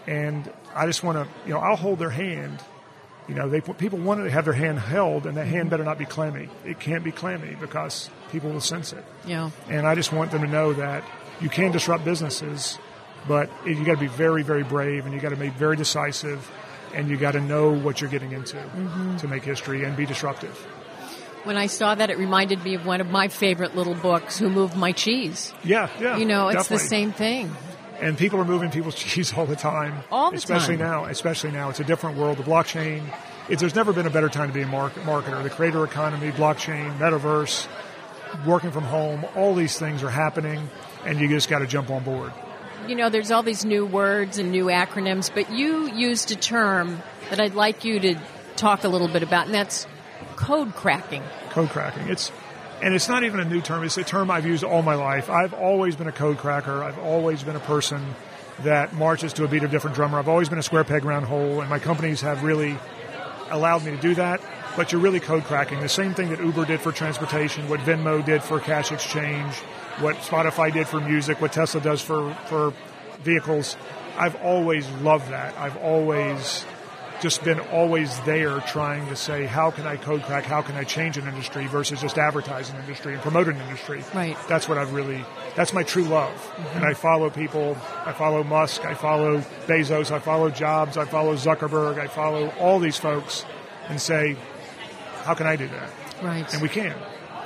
And 0.07 0.51
I 0.73 0.87
just 0.87 1.03
want 1.03 1.17
to, 1.19 1.27
you 1.45 1.53
know, 1.53 1.59
I'll 1.59 1.75
hold 1.75 1.99
their 1.99 2.09
hand 2.09 2.59
you 3.27 3.35
know, 3.35 3.49
they 3.49 3.59
people 3.59 3.99
want 3.99 4.23
to 4.23 4.31
have 4.31 4.45
their 4.45 4.53
hand 4.53 4.79
held, 4.79 5.25
and 5.25 5.35
that 5.37 5.47
hand 5.47 5.69
better 5.69 5.83
not 5.83 5.97
be 5.97 6.05
clammy. 6.05 6.49
It 6.65 6.79
can't 6.79 7.03
be 7.03 7.11
clammy 7.11 7.57
because 7.59 8.09
people 8.31 8.51
will 8.51 8.61
sense 8.61 8.93
it. 8.93 9.03
Yeah. 9.25 9.51
And 9.69 9.85
I 9.85 9.95
just 9.95 10.13
want 10.13 10.31
them 10.31 10.41
to 10.41 10.47
know 10.47 10.73
that 10.73 11.03
you 11.41 11.49
can 11.49 11.71
disrupt 11.71 12.05
businesses, 12.05 12.79
but 13.27 13.49
you 13.65 13.83
got 13.83 13.95
to 13.95 13.99
be 13.99 14.07
very, 14.07 14.43
very 14.43 14.63
brave, 14.63 15.05
and 15.05 15.13
you 15.13 15.19
got 15.19 15.29
to 15.29 15.35
be 15.35 15.49
very 15.49 15.75
decisive, 15.75 16.49
and 16.93 17.09
you 17.09 17.17
got 17.17 17.31
to 17.31 17.41
know 17.41 17.71
what 17.71 17.99
you're 17.99 18.09
getting 18.09 18.31
into 18.31 18.57
mm-hmm. 18.57 19.17
to 19.17 19.27
make 19.27 19.43
history 19.43 19.83
and 19.83 19.97
be 19.97 20.05
disruptive. 20.05 20.55
When 21.43 21.57
I 21.57 21.67
saw 21.67 21.95
that, 21.95 22.09
it 22.09 22.17
reminded 22.17 22.63
me 22.63 22.75
of 22.75 22.85
one 22.85 23.01
of 23.01 23.09
my 23.09 23.27
favorite 23.27 23.75
little 23.75 23.95
books, 23.95 24.37
"Who 24.37 24.49
Moved 24.49 24.75
My 24.77 24.93
Cheese." 24.93 25.53
Yeah, 25.63 25.89
yeah. 25.99 26.17
You 26.17 26.25
know, 26.25 26.47
it's 26.47 26.63
definitely. 26.63 26.83
the 26.83 26.89
same 26.89 27.11
thing 27.11 27.55
and 27.99 28.17
people 28.17 28.39
are 28.39 28.45
moving 28.45 28.69
people's 28.71 28.95
cheese 29.03 29.33
all 29.33 29.45
the 29.45 29.55
time. 29.55 30.03
All 30.11 30.31
the 30.31 30.37
especially 30.37 30.77
time. 30.77 30.87
now. 30.87 31.05
Especially 31.05 31.51
now, 31.51 31.69
it's 31.69 31.79
a 31.79 31.83
different 31.83 32.17
world. 32.17 32.37
The 32.37 32.43
blockchain. 32.43 33.03
There's 33.49 33.75
never 33.75 33.93
been 33.93 34.05
a 34.05 34.09
better 34.09 34.27
time 34.27 34.49
to 34.49 34.53
be 34.53 34.61
a 34.61 34.67
market, 34.67 35.03
marketer. 35.03 35.41
The 35.41 35.49
creator 35.49 35.83
economy, 35.85 36.31
blockchain, 36.31 36.97
metaverse, 36.97 37.67
working 38.45 38.71
from 38.71 38.83
home. 38.83 39.25
All 39.35 39.55
these 39.55 39.79
things 39.79 40.03
are 40.03 40.09
happening, 40.09 40.69
and 41.05 41.19
you 41.19 41.29
just 41.29 41.49
got 41.49 41.59
to 41.59 41.67
jump 41.67 41.89
on 41.89 42.03
board. 42.03 42.33
You 42.87 42.95
know, 42.95 43.09
there's 43.09 43.31
all 43.31 43.43
these 43.43 43.63
new 43.63 43.85
words 43.85 44.37
and 44.37 44.51
new 44.51 44.65
acronyms, 44.65 45.33
but 45.33 45.51
you 45.51 45.89
used 45.91 46.31
a 46.31 46.35
term 46.35 47.01
that 47.29 47.39
I'd 47.39 47.55
like 47.55 47.85
you 47.85 47.99
to 48.01 48.15
talk 48.57 48.83
a 48.83 48.89
little 48.89 49.07
bit 49.07 49.23
about, 49.23 49.45
and 49.45 49.53
that's 49.53 49.87
code 50.35 50.75
cracking. 50.75 51.23
Code 51.49 51.69
cracking. 51.69 52.07
It's 52.09 52.31
and 52.81 52.93
it's 52.93 53.09
not 53.09 53.23
even 53.23 53.39
a 53.39 53.45
new 53.45 53.61
term. 53.61 53.83
It's 53.83 53.97
a 53.97 54.03
term 54.03 54.29
I've 54.29 54.45
used 54.45 54.63
all 54.63 54.81
my 54.81 54.95
life. 54.95 55.29
I've 55.29 55.53
always 55.53 55.95
been 55.95 56.07
a 56.07 56.11
code 56.11 56.37
cracker. 56.37 56.83
I've 56.83 56.99
always 56.99 57.43
been 57.43 57.55
a 57.55 57.61
person 57.61 58.03
that 58.59 58.93
marches 58.93 59.33
to 59.33 59.43
a 59.43 59.47
beat 59.47 59.63
of 59.63 59.71
different 59.71 59.95
drummer. 59.95 60.19
I've 60.19 60.29
always 60.29 60.49
been 60.49 60.59
a 60.59 60.63
square 60.63 60.83
peg 60.83 61.03
round 61.05 61.25
hole, 61.25 61.61
and 61.61 61.69
my 61.69 61.79
companies 61.79 62.21
have 62.21 62.43
really 62.43 62.77
allowed 63.49 63.83
me 63.85 63.91
to 63.91 63.97
do 63.97 64.15
that. 64.15 64.41
But 64.75 64.91
you're 64.91 65.01
really 65.01 65.19
code 65.19 65.43
cracking. 65.43 65.79
The 65.79 65.89
same 65.89 66.13
thing 66.13 66.29
that 66.29 66.39
Uber 66.39 66.65
did 66.65 66.81
for 66.81 66.91
transportation, 66.91 67.67
what 67.67 67.79
Venmo 67.79 68.23
did 68.23 68.43
for 68.43 68.59
cash 68.59 68.91
exchange, 68.91 69.55
what 69.99 70.15
Spotify 70.17 70.71
did 70.71 70.87
for 70.87 70.99
music, 70.99 71.41
what 71.41 71.51
Tesla 71.51 71.81
does 71.81 71.99
for, 71.99 72.33
for 72.45 72.73
vehicles. 73.21 73.75
I've 74.17 74.35
always 74.43 74.87
loved 75.01 75.31
that. 75.31 75.57
I've 75.57 75.77
always 75.77 76.63
just 77.21 77.43
been 77.43 77.59
always 77.59 78.19
there 78.21 78.59
trying 78.61 79.07
to 79.07 79.15
say, 79.15 79.45
how 79.45 79.71
can 79.71 79.87
I 79.87 79.97
code 79.97 80.23
crack? 80.23 80.43
How 80.43 80.61
can 80.61 80.75
I 80.75 80.83
change 80.83 81.17
an 81.17 81.27
industry 81.27 81.67
versus 81.67 82.01
just 82.01 82.17
advertise 82.17 82.69
an 82.69 82.77
industry 82.77 83.13
and 83.13 83.21
promote 83.21 83.47
an 83.47 83.57
industry? 83.57 84.03
Right. 84.13 84.37
That's 84.47 84.69
what 84.69 84.77
I've 84.77 84.93
really, 84.93 85.23
that's 85.55 85.73
my 85.73 85.83
true 85.83 86.03
love. 86.03 86.35
Mm-hmm. 86.35 86.77
And 86.77 86.85
I 86.85 86.93
follow 86.93 87.29
people, 87.29 87.77
I 88.05 88.13
follow 88.13 88.43
Musk, 88.43 88.85
I 88.85 88.93
follow 88.93 89.39
Bezos, 89.65 90.11
I 90.11 90.19
follow 90.19 90.49
Jobs, 90.49 90.97
I 90.97 91.05
follow 91.05 91.35
Zuckerberg, 91.35 91.99
I 91.99 92.07
follow 92.07 92.49
all 92.59 92.79
these 92.79 92.97
folks 92.97 93.45
and 93.89 93.99
say, 93.99 94.35
how 95.23 95.33
can 95.33 95.47
I 95.47 95.55
do 95.55 95.67
that? 95.67 95.89
Right. 96.21 96.53
And 96.53 96.61
we 96.61 96.69
can. 96.69 96.95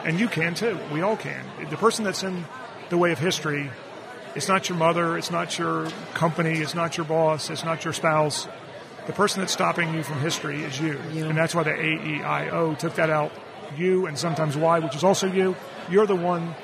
And 0.04 0.20
you 0.20 0.28
can 0.28 0.54
too. 0.54 0.78
We 0.92 1.02
all 1.02 1.16
can. 1.16 1.46
The 1.70 1.78
person 1.78 2.04
that's 2.04 2.24
in 2.24 2.46
the 2.90 2.98
way 2.98 3.12
of 3.12 3.20
history, 3.20 3.70
it's 4.36 4.48
not 4.48 4.68
your 4.68 4.78
mother, 4.78 5.18
it's 5.18 5.32
not 5.32 5.58
your 5.58 5.90
company, 6.14 6.60
it's 6.60 6.76
not 6.76 6.98
your 6.98 7.06
boss, 7.06 7.50
it's 7.50 7.64
not 7.64 7.86
your 7.86 7.94
spouse 7.94 8.48
The 9.12 9.18
person 9.18 9.42
that's 9.42 9.52
stopping 9.52 9.94
you 9.94 10.04
from 10.04 10.22
history 10.22 10.64
is 10.64 10.80
you. 10.80 10.98
You. 11.12 11.26
And 11.26 11.38
that's 11.38 11.54
why 11.54 11.64
the 11.64 11.72
AEIO 11.72 12.78
took 12.78 12.96
that 12.96 13.10
out. 13.10 13.34
You 13.76 14.06
and 14.06 14.18
sometimes 14.18 14.56
Y, 14.56 14.80
which 14.80 14.96
is 14.96 15.04
also 15.04 15.28
you. 15.28 15.54
You're 15.90 16.08
the 16.08 16.16
one 16.16 16.56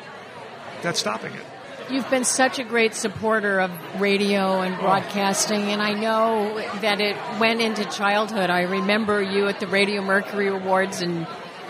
that's 0.81 0.97
stopping 0.97 1.33
it. 1.33 1.43
You've 1.91 2.09
been 2.09 2.23
such 2.23 2.57
a 2.57 2.63
great 2.63 2.95
supporter 2.95 3.59
of 3.59 3.69
radio 3.99 4.61
and 4.61 4.75
oh. 4.75 4.79
broadcasting, 4.79 5.63
and 5.73 5.81
I 5.81 5.91
know 5.91 6.55
that 6.79 7.01
it 7.01 7.17
went 7.37 7.59
into 7.59 7.83
childhood. 7.83 8.49
I 8.49 8.61
remember 8.61 9.21
you 9.21 9.47
at 9.49 9.59
the 9.59 9.67
Radio 9.67 10.01
Mercury 10.01 10.47
Awards, 10.47 11.01
and 11.01 11.27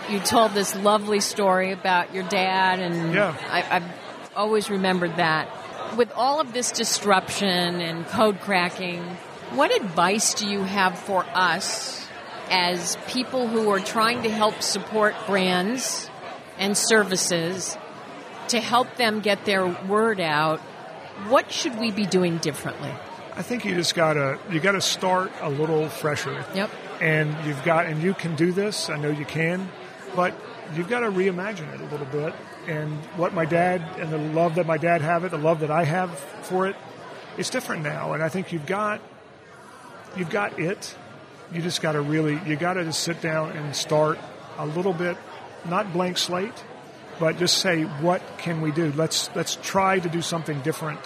you 0.08 0.20
told 0.20 0.52
this 0.52 0.76
lovely 0.76 1.18
story 1.18 1.72
about 1.72 2.14
your 2.14 2.22
dad, 2.22 2.78
and 2.78 3.12
Yeah. 3.12 3.36
I, 3.50 3.78
I've 3.78 4.36
always 4.36 4.70
remembered 4.70 5.16
that. 5.16 5.48
With 5.96 6.12
all 6.12 6.38
of 6.40 6.52
this 6.52 6.70
disruption 6.70 7.80
and 7.80 8.06
code 8.06 8.38
cracking, 8.38 9.16
what 9.54 9.74
advice 9.74 10.34
do 10.34 10.48
you 10.48 10.62
have 10.62 10.98
for 10.98 11.24
us 11.34 12.06
as 12.50 12.96
people 13.08 13.46
who 13.46 13.70
are 13.70 13.80
trying 13.80 14.22
to 14.22 14.30
help 14.30 14.62
support 14.62 15.14
brands 15.26 16.10
and 16.58 16.76
services 16.76 17.76
to 18.48 18.60
help 18.60 18.96
them 18.96 19.20
get 19.20 19.44
their 19.44 19.66
word 19.66 20.20
out? 20.20 20.60
What 21.28 21.50
should 21.50 21.78
we 21.78 21.90
be 21.90 22.06
doing 22.06 22.38
differently? 22.38 22.92
I 23.34 23.42
think 23.42 23.64
you 23.64 23.74
just 23.74 23.94
gotta 23.94 24.38
you 24.50 24.60
gotta 24.60 24.80
start 24.80 25.30
a 25.40 25.50
little 25.50 25.88
fresher. 25.88 26.44
Yep. 26.54 26.70
And 27.00 27.36
you've 27.46 27.62
got 27.64 27.86
and 27.86 28.02
you 28.02 28.14
can 28.14 28.34
do 28.34 28.52
this. 28.52 28.90
I 28.90 28.96
know 28.96 29.10
you 29.10 29.24
can, 29.24 29.68
but 30.16 30.34
you've 30.74 30.88
got 30.88 31.00
to 31.00 31.10
reimagine 31.10 31.72
it 31.72 31.80
a 31.80 31.84
little 31.84 32.06
bit. 32.06 32.34
And 32.66 32.92
what 33.16 33.32
my 33.32 33.44
dad 33.44 33.82
and 33.98 34.12
the 34.12 34.18
love 34.18 34.56
that 34.56 34.66
my 34.66 34.76
dad 34.76 35.00
have 35.00 35.24
it, 35.24 35.30
the 35.30 35.38
love 35.38 35.60
that 35.60 35.70
I 35.70 35.84
have 35.84 36.18
for 36.42 36.66
it, 36.66 36.76
it's 37.36 37.50
different 37.50 37.82
now. 37.82 38.12
And 38.12 38.22
I 38.22 38.28
think 38.28 38.52
you've 38.52 38.66
got 38.66 39.00
you've 40.16 40.30
got 40.30 40.58
it. 40.58 40.94
You 41.52 41.62
just 41.62 41.80
got 41.80 41.92
to 41.92 42.00
really 42.00 42.38
you 42.46 42.56
got 42.56 42.74
to 42.74 42.84
just 42.84 43.00
sit 43.02 43.20
down 43.20 43.52
and 43.52 43.74
start 43.74 44.18
a 44.58 44.66
little 44.66 44.92
bit, 44.92 45.16
not 45.68 45.92
blank 45.92 46.18
slate, 46.18 46.52
but 47.18 47.38
just 47.38 47.58
say 47.58 47.82
what 47.84 48.20
can 48.38 48.60
we 48.60 48.70
do? 48.70 48.92
Let's 48.92 49.30
let's 49.34 49.56
try 49.62 49.98
to 49.98 50.08
do 50.08 50.20
something 50.22 50.60
different. 50.60 51.00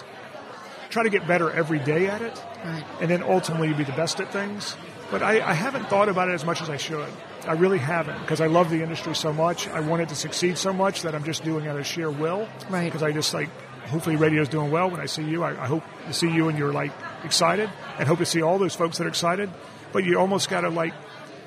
Try 0.89 1.03
to 1.03 1.09
get 1.09 1.25
better 1.27 1.49
every 1.51 1.79
day 1.79 2.07
at 2.07 2.21
it 2.21 2.39
Right. 2.63 2.83
and 3.01 3.09
then 3.09 3.23
ultimately 3.23 3.73
be 3.73 3.83
the 3.83 3.91
best 3.93 4.19
at 4.19 4.31
things. 4.31 4.75
But 5.11 5.21
I, 5.23 5.41
I 5.41 5.53
haven't 5.53 5.89
thought 5.89 6.07
about 6.07 6.29
it 6.29 6.33
as 6.33 6.45
much 6.45 6.61
as 6.61 6.69
I 6.69 6.77
should. 6.77 7.09
I 7.47 7.53
really 7.53 7.77
haven't 7.77 8.19
because 8.21 8.39
I 8.41 8.47
love 8.47 8.69
the 8.69 8.81
industry 8.81 9.13
so 9.15 9.33
much. 9.33 9.67
I 9.67 9.79
want 9.81 10.01
it 10.01 10.09
to 10.09 10.15
succeed 10.15 10.57
so 10.57 10.71
much 10.71 11.01
that 11.01 11.13
I'm 11.15 11.23
just 11.23 11.43
doing 11.43 11.65
it 11.65 11.69
out 11.69 11.77
of 11.79 11.85
sheer 11.85 12.09
will. 12.09 12.47
Right. 12.69 12.85
Because 12.85 13.03
I 13.03 13.11
just 13.11 13.33
like, 13.33 13.49
hopefully 13.87 14.15
radio's 14.15 14.49
doing 14.49 14.71
well. 14.71 14.89
When 14.89 14.99
I 15.01 15.05
see 15.07 15.23
you, 15.23 15.43
I, 15.43 15.51
I 15.61 15.67
hope 15.67 15.83
to 16.07 16.13
see 16.13 16.29
you 16.31 16.47
and 16.49 16.57
you're 16.57 16.71
like 16.73 16.91
excited 17.23 17.69
and 17.97 18.07
hope 18.07 18.19
to 18.19 18.25
see 18.25 18.41
all 18.41 18.57
those 18.57 18.75
folks 18.75 18.97
that 18.97 19.05
are 19.05 19.09
excited. 19.09 19.49
But 19.91 20.03
you 20.03 20.19
almost 20.19 20.49
got 20.49 20.61
to 20.61 20.69
like 20.69 20.93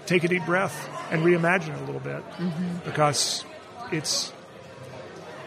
take 0.06 0.24
a 0.24 0.28
deep 0.28 0.44
breath 0.44 0.88
and 1.10 1.22
reimagine 1.22 1.74
it 1.74 1.82
a 1.82 1.84
little 1.84 2.00
bit 2.00 2.24
mm-hmm. 2.30 2.78
because 2.84 3.44
it's 3.92 4.32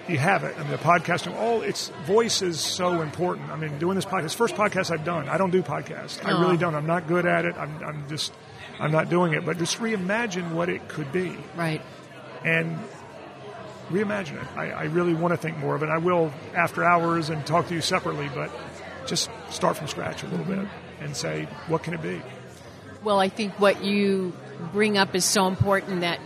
you 0.09 0.17
have 0.17 0.43
it. 0.43 0.55
I 0.57 0.61
mean, 0.63 0.71
the 0.71 0.77
podcasting, 0.77 1.35
all 1.35 1.61
its 1.61 1.89
voice 2.05 2.41
is 2.41 2.59
so 2.59 3.01
important. 3.01 3.49
I 3.51 3.55
mean, 3.55 3.77
doing 3.77 3.95
this 3.95 4.05
podcast, 4.05 4.35
first 4.35 4.55
podcast 4.55 4.91
I've 4.91 5.05
done. 5.05 5.29
I 5.29 5.37
don't 5.37 5.51
do 5.51 5.61
podcasts. 5.61 6.25
I 6.25 6.31
really 6.41 6.57
don't. 6.57 6.73
I'm 6.73 6.87
not 6.87 7.07
good 7.07 7.25
at 7.25 7.45
it. 7.45 7.55
I'm, 7.57 7.83
I'm 7.83 8.09
just, 8.09 8.33
I'm 8.79 8.91
not 8.91 9.09
doing 9.09 9.33
it. 9.33 9.45
But 9.45 9.59
just 9.59 9.77
reimagine 9.77 10.51
what 10.53 10.69
it 10.69 10.87
could 10.87 11.11
be 11.11 11.37
Right. 11.55 11.81
and 12.43 12.79
reimagine 13.89 14.41
it. 14.41 14.57
I, 14.57 14.71
I 14.71 14.83
really 14.85 15.13
want 15.13 15.33
to 15.33 15.37
think 15.37 15.57
more 15.57 15.75
of 15.75 15.83
it. 15.83 15.89
I 15.89 15.99
will 15.99 16.33
after 16.55 16.83
hours 16.83 17.29
and 17.29 17.45
talk 17.45 17.67
to 17.67 17.75
you 17.75 17.81
separately, 17.81 18.29
but 18.33 18.51
just 19.05 19.29
start 19.51 19.77
from 19.77 19.87
scratch 19.87 20.23
a 20.23 20.27
little 20.27 20.45
bit 20.45 20.67
and 21.01 21.15
say, 21.15 21.45
what 21.67 21.83
can 21.83 21.93
it 21.93 22.01
be? 22.01 22.21
Well, 23.03 23.19
I 23.19 23.29
think 23.29 23.59
what 23.59 23.83
you 23.83 24.33
bring 24.73 24.97
up 24.97 25.15
is 25.15 25.23
so 25.25 25.47
important 25.47 26.01
that 26.01 26.19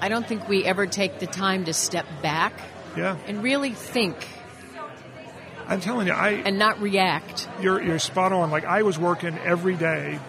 I 0.00 0.08
don't 0.08 0.26
think 0.26 0.48
we 0.48 0.64
ever 0.64 0.86
take 0.86 1.18
the 1.18 1.26
time 1.26 1.64
to 1.66 1.72
step 1.72 2.06
back 2.22 2.52
Yeah. 2.96 3.16
and 3.26 3.42
really 3.42 3.72
think 3.72 4.16
I'm 5.68 5.80
telling 5.80 6.06
you, 6.06 6.12
I, 6.12 6.30
and 6.30 6.58
not 6.58 6.80
react. 6.80 7.48
you're, 7.60 7.82
you're 7.82 7.98
spot 7.98 8.32
on. 8.32 8.50
Like 8.52 8.64
I 8.64 8.82
was 8.82 8.98
working 9.00 9.36
every 9.38 9.74
day, 9.74 10.20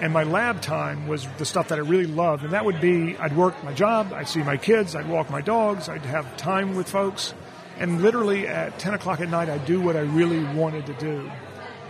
and 0.00 0.10
my 0.12 0.22
lab 0.22 0.62
time 0.62 1.06
was 1.06 1.26
the 1.36 1.44
stuff 1.44 1.68
that 1.68 1.78
I 1.78 1.82
really 1.82 2.06
loved, 2.06 2.44
and 2.44 2.52
that 2.54 2.64
would 2.64 2.80
be 2.80 3.14
I'd 3.18 3.36
work 3.36 3.62
my 3.62 3.74
job, 3.74 4.12
I'd 4.14 4.26
see 4.28 4.42
my 4.42 4.56
kids, 4.56 4.96
I'd 4.96 5.06
walk 5.08 5.28
my 5.30 5.42
dogs, 5.42 5.88
I'd 5.90 6.06
have 6.06 6.36
time 6.38 6.76
with 6.76 6.88
folks, 6.88 7.34
and 7.78 8.02
literally 8.02 8.46
at 8.46 8.78
10 8.78 8.94
o'clock 8.94 9.20
at 9.20 9.28
night, 9.28 9.48
I'd 9.48 9.66
do 9.66 9.80
what 9.80 9.96
I 9.96 10.00
really 10.00 10.42
wanted 10.42 10.86
to 10.86 10.94
do, 10.94 11.30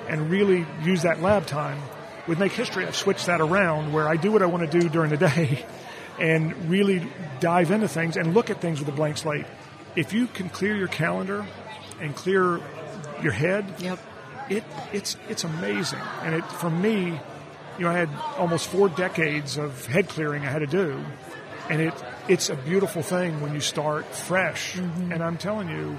and 0.09 0.31
really 0.31 0.67
use 0.83 1.03
that 1.03 1.21
lab 1.23 1.47
time. 1.47 1.79
With 2.27 2.39
Make 2.39 2.53
History, 2.53 2.85
I've 2.87 2.97
switched 2.97 3.27
that 3.27 3.41
around 3.41 3.93
where 3.93 4.09
I 4.09 4.17
do 4.17 4.33
what 4.33 4.43
I 4.43 4.47
want 4.47 4.69
to 4.71 4.81
do 4.81 4.89
during 4.89 5.11
the 5.11 5.17
day, 5.17 5.65
and 6.19 6.69
really 6.71 7.07
dive 7.41 7.71
into 7.71 7.89
things 7.89 8.17
and 8.17 8.35
look 8.35 8.51
at 8.51 8.61
things 8.61 8.81
with 8.81 8.89
a 8.89 8.93
blank 8.93 9.17
slate. 9.19 9.47
If 9.95 10.13
you 10.13 10.27
can 10.27 10.49
clear 10.49 10.75
your 10.77 10.89
calendar 10.89 11.47
and 12.01 12.15
clear 12.15 12.61
your 13.23 13.33
head, 13.33 13.65
Yep. 13.79 13.99
it 14.51 14.65
it's 14.93 15.17
it's 15.29 15.45
amazing. 15.45 16.01
And 16.23 16.35
it 16.35 16.45
for 16.45 16.69
me, 16.71 17.19
you 17.79 17.85
know, 17.85 17.91
I 17.91 17.95
had 17.99 18.11
almost 18.39 18.69
four 18.69 18.89
decades 18.89 19.57
of 19.57 19.87
head 19.87 20.09
clearing 20.09 20.43
I 20.45 20.51
had 20.51 20.59
to 20.61 20.67
do, 20.67 21.03
and 21.69 21.81
it 21.81 21.95
it's 22.29 22.51
a 22.51 22.57
beautiful 22.57 23.03
thing 23.03 23.41
when 23.41 23.55
you 23.55 23.61
start 23.61 24.07
fresh. 24.07 24.75
Mm-hmm. 24.75 25.13
And 25.13 25.23
I'm 25.23 25.37
telling 25.37 25.69
you, 25.69 25.99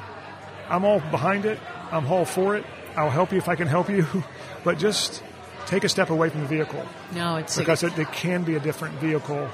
I'm 0.69 0.83
all 0.83 0.99
behind 0.99 1.45
it. 1.45 1.59
I'm 1.91 2.05
all 2.07 2.25
for 2.25 2.55
it. 2.55 2.65
I'll 2.95 3.09
help 3.09 3.31
you 3.31 3.37
if 3.37 3.47
I 3.47 3.55
can 3.55 3.67
help 3.67 3.89
you, 3.89 4.05
but 4.63 4.77
just 4.77 5.23
take 5.67 5.83
a 5.83 5.89
step 5.89 6.09
away 6.09 6.29
from 6.29 6.41
the 6.41 6.47
vehicle 6.47 6.83
No, 7.13 7.35
it's 7.35 7.57
because 7.57 7.83
it, 7.83 7.97
it 7.99 8.11
can 8.13 8.43
be 8.43 8.55
a 8.55 8.59
different 8.59 8.95
vehicle, 8.95 9.49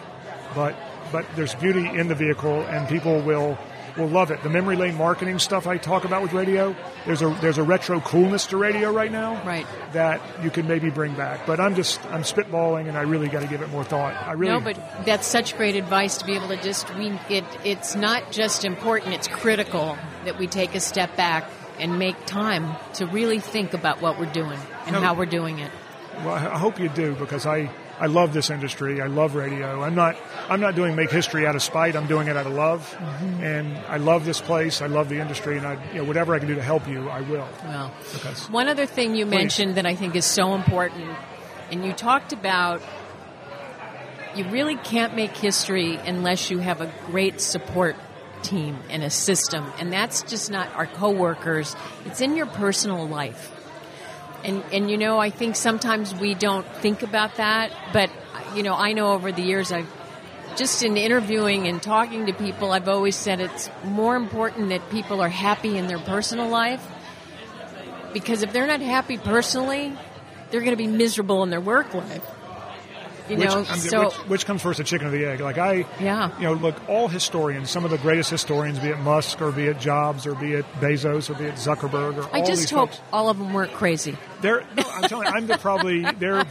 but 0.55 0.75
but 1.11 1.25
there's 1.35 1.53
beauty 1.55 1.85
in 1.87 2.07
the 2.07 2.15
vehicle, 2.15 2.61
and 2.61 2.87
people 2.87 3.21
will 3.21 3.57
will 3.97 4.07
love 4.07 4.31
it. 4.31 4.41
The 4.43 4.49
memory 4.49 4.75
lane 4.75 4.95
marketing 4.97 5.39
stuff 5.39 5.67
I 5.67 5.77
talk 5.77 6.03
about 6.05 6.21
with 6.21 6.33
radio, 6.33 6.75
there's 7.05 7.21
a 7.21 7.29
there's 7.41 7.57
a 7.57 7.63
retro 7.63 7.99
coolness 8.01 8.47
to 8.47 8.57
radio 8.57 8.91
right 8.91 9.11
now, 9.11 9.41
Right. 9.45 9.65
That 9.93 10.21
you 10.43 10.49
can 10.49 10.67
maybe 10.67 10.89
bring 10.89 11.13
back. 11.13 11.45
But 11.45 11.59
I'm 11.59 11.75
just 11.75 12.03
I'm 12.07 12.23
spitballing, 12.23 12.87
and 12.87 12.97
I 12.97 13.01
really 13.01 13.27
got 13.27 13.41
to 13.41 13.47
give 13.47 13.61
it 13.61 13.69
more 13.69 13.83
thought. 13.83 14.13
I 14.15 14.33
really 14.33 14.53
No, 14.53 14.59
but 14.59 15.05
that's 15.05 15.27
such 15.27 15.55
great 15.57 15.75
advice 15.75 16.17
to 16.17 16.25
be 16.25 16.33
able 16.35 16.47
to 16.49 16.57
just 16.61 16.93
we 16.95 17.11
it 17.29 17.45
it's 17.63 17.95
not 17.95 18.31
just 18.31 18.65
important, 18.65 19.13
it's 19.13 19.27
critical 19.27 19.97
that 20.25 20.37
we 20.39 20.47
take 20.47 20.75
a 20.75 20.79
step 20.79 21.15
back 21.15 21.49
and 21.79 21.97
make 21.99 22.15
time 22.25 22.75
to 22.93 23.05
really 23.07 23.39
think 23.39 23.73
about 23.73 24.01
what 24.01 24.19
we're 24.19 24.31
doing 24.31 24.59
and 24.85 24.93
No. 24.93 25.01
how 25.01 25.13
we're 25.15 25.25
doing 25.25 25.59
it. 25.59 25.71
Well, 26.23 26.35
I 26.35 26.53
I 26.53 26.57
hope 26.57 26.79
you 26.79 26.89
do 26.89 27.15
because 27.15 27.45
I, 27.47 27.69
I 27.99 28.07
love 28.07 28.33
this 28.33 28.49
industry. 28.49 29.01
I 29.01 29.07
love 29.07 29.35
radio. 29.35 29.81
I'm 29.81 29.95
not 29.95 30.17
I'm 30.49 30.59
not 30.59 30.75
doing 30.75 30.95
make 30.95 31.11
history 31.11 31.45
out 31.45 31.55
of 31.55 31.61
spite. 31.61 31.95
I'm 31.95 32.07
doing 32.07 32.27
it 32.27 32.35
out 32.35 32.45
of 32.45 32.53
love, 32.53 32.95
mm-hmm. 32.97 33.43
and 33.43 33.77
I 33.87 33.97
love 33.97 34.25
this 34.25 34.41
place. 34.41 34.81
I 34.81 34.87
love 34.87 35.09
the 35.09 35.19
industry, 35.19 35.57
and 35.57 35.65
I 35.65 35.93
you 35.93 35.99
know 35.99 36.03
whatever 36.05 36.33
I 36.33 36.39
can 36.39 36.47
do 36.47 36.55
to 36.55 36.63
help 36.63 36.87
you, 36.87 37.09
I 37.09 37.21
will. 37.21 37.47
Well, 37.63 37.93
Because 38.13 38.49
one 38.49 38.67
other 38.67 38.85
thing 38.85 39.15
you 39.15 39.25
mentioned 39.25 39.75
that 39.75 39.85
I 39.85 39.95
think 39.95 40.15
is 40.15 40.25
so 40.25 40.55
important, 40.55 41.09
and 41.71 41.85
you 41.85 41.93
talked 41.93 42.33
about 42.33 42.81
you 44.35 44.49
really 44.49 44.75
can't 44.75 45.15
make 45.15 45.35
history 45.37 45.95
unless 45.95 46.49
you 46.49 46.57
have 46.57 46.81
a 46.81 46.91
great 47.05 47.39
support 47.39 47.95
team 48.41 48.77
and 48.89 49.03
a 49.03 49.09
system, 49.09 49.71
and 49.79 49.93
that's 49.93 50.23
just 50.23 50.51
not 50.51 50.73
our 50.75 50.87
coworkers. 50.87 51.75
It's 52.05 52.21
in 52.21 52.35
your 52.35 52.47
personal 52.47 53.07
life. 53.07 53.51
And 54.43 54.63
and 54.71 54.91
you 54.91 54.97
know, 54.97 55.19
I 55.19 55.29
think 55.29 55.55
sometimes 55.55 56.13
we 56.13 56.33
don't 56.35 56.67
think 56.77 57.01
about 57.03 57.35
that, 57.35 57.71
but 57.93 58.09
you 58.55 58.63
know, 58.63 58.75
I 58.75 58.93
know 58.93 59.13
over 59.13 59.31
the 59.31 59.41
years 59.41 59.71
I've 59.71 59.91
just 60.55 60.83
in 60.83 60.97
interviewing 60.97 61.67
and 61.67 61.81
talking 61.81 62.27
to 62.27 62.33
people, 62.33 62.71
I've 62.71 62.87
always 62.87 63.15
said 63.15 63.39
it's 63.39 63.69
more 63.83 64.15
important 64.15 64.69
that 64.69 64.89
people 64.89 65.21
are 65.21 65.29
happy 65.29 65.77
in 65.77 65.87
their 65.87 65.99
personal 65.99 66.47
life 66.47 66.85
because 68.13 68.43
if 68.43 68.53
they're 68.53 68.67
not 68.67 68.81
happy 68.81 69.17
personally, 69.17 69.97
they're 70.51 70.61
going 70.61 70.71
to 70.71 70.77
be 70.77 70.87
miserable 70.87 71.41
in 71.43 71.49
their 71.49 71.61
work 71.61 71.93
life. 71.93 72.25
You 73.29 73.37
which, 73.37 73.47
know, 73.49 73.63
so 73.63 74.03
which, 74.05 74.13
which 74.27 74.45
comes 74.45 74.61
first, 74.61 74.77
the 74.79 74.83
chicken 74.83 75.07
or 75.07 75.11
the 75.11 75.25
egg? 75.25 75.39
Like 75.39 75.57
I, 75.57 75.85
Yeah. 75.99 76.35
you 76.37 76.43
know, 76.43 76.53
look, 76.53 76.75
all 76.89 77.07
historians, 77.07 77.69
some 77.69 77.85
of 77.85 77.91
the 77.91 77.97
greatest 77.97 78.29
historians, 78.29 78.79
be 78.79 78.89
it 78.89 78.99
Musk 78.99 79.41
or 79.41 79.51
be 79.51 79.65
it 79.67 79.79
Jobs 79.79 80.27
or 80.27 80.35
be 80.35 80.53
it 80.53 80.65
Bezos 80.81 81.29
or 81.29 81.35
be 81.35 81.45
it 81.45 81.55
Zuckerberg 81.55 82.17
or 82.17 82.23
I 82.35 82.39
all 82.41 82.45
just 82.45 82.61
these 82.63 82.69
hope 82.69 82.89
folks. 82.89 83.01
all 83.13 83.29
of 83.29 83.37
them 83.37 83.53
weren't 83.53 83.73
crazy. 83.73 84.17
They're, 84.41 84.65
no, 84.75 84.83
I'm 84.93 85.03
telling 85.03 85.27
you, 85.27 85.33
I'm 85.33 85.47
the 85.47 85.57
probably 85.57 86.01
they're, 86.19 86.45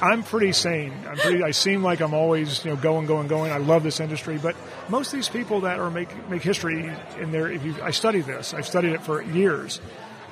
I'm 0.00 0.22
pretty 0.22 0.52
sane. 0.52 0.92
I'm 1.06 1.16
pretty. 1.18 1.42
I 1.42 1.50
seem 1.50 1.82
like 1.82 2.00
I'm 2.00 2.14
always 2.14 2.64
you 2.64 2.70
know 2.70 2.76
going, 2.76 3.06
going, 3.06 3.28
going. 3.28 3.52
I 3.52 3.58
love 3.58 3.82
this 3.82 4.00
industry, 4.00 4.38
but 4.38 4.56
most 4.88 5.08
of 5.08 5.18
these 5.18 5.28
people 5.28 5.60
that 5.60 5.78
are 5.78 5.90
make 5.90 6.28
make 6.30 6.40
history 6.42 6.90
in 7.20 7.32
there. 7.32 7.50
If 7.50 7.62
you, 7.64 7.74
I 7.82 7.90
study 7.90 8.22
this, 8.22 8.54
I've 8.54 8.66
studied 8.66 8.92
it 8.92 9.02
for 9.02 9.20
years. 9.20 9.80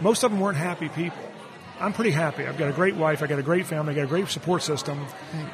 Most 0.01 0.23
of 0.25 0.31
them 0.31 0.41
weren't 0.41 0.57
happy 0.57 0.89
people. 0.89 1.19
I'm 1.81 1.93
pretty 1.93 2.13
happy. 2.13 2.47
I've 2.47 2.57
got 2.57 2.69
a 2.69 2.73
great 2.73 2.95
wife. 2.95 3.23
I 3.23 3.27
got 3.27 3.39
a 3.39 3.43
great 3.43 3.67
family. 3.67 3.93
I 3.93 3.97
got 3.97 4.05
a 4.05 4.09
great 4.09 4.29
support 4.29 4.63
system, 4.63 5.05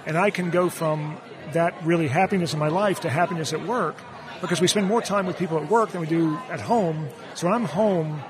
and 0.07 0.17
I 0.19 0.31
can 0.31 0.51
go 0.51 0.69
from 0.69 1.19
that 1.53 1.83
really 1.85 2.09
happiness 2.09 2.53
in 2.53 2.59
my 2.59 2.69
life 2.69 3.01
to 3.01 3.11
happiness 3.11 3.53
at 3.53 3.67
work 3.67 3.97
because 4.41 4.61
we 4.61 4.67
spend 4.67 4.87
more 4.87 5.03
time 5.03 5.27
with 5.27 5.37
people 5.37 5.59
at 5.59 5.71
work 5.71 5.91
than 5.91 6.01
we 6.01 6.07
do 6.07 6.37
at 6.51 6.61
home. 6.61 7.09
So 7.35 7.47
when 7.47 7.55
I'm 7.55 7.65
home, 7.65 8.23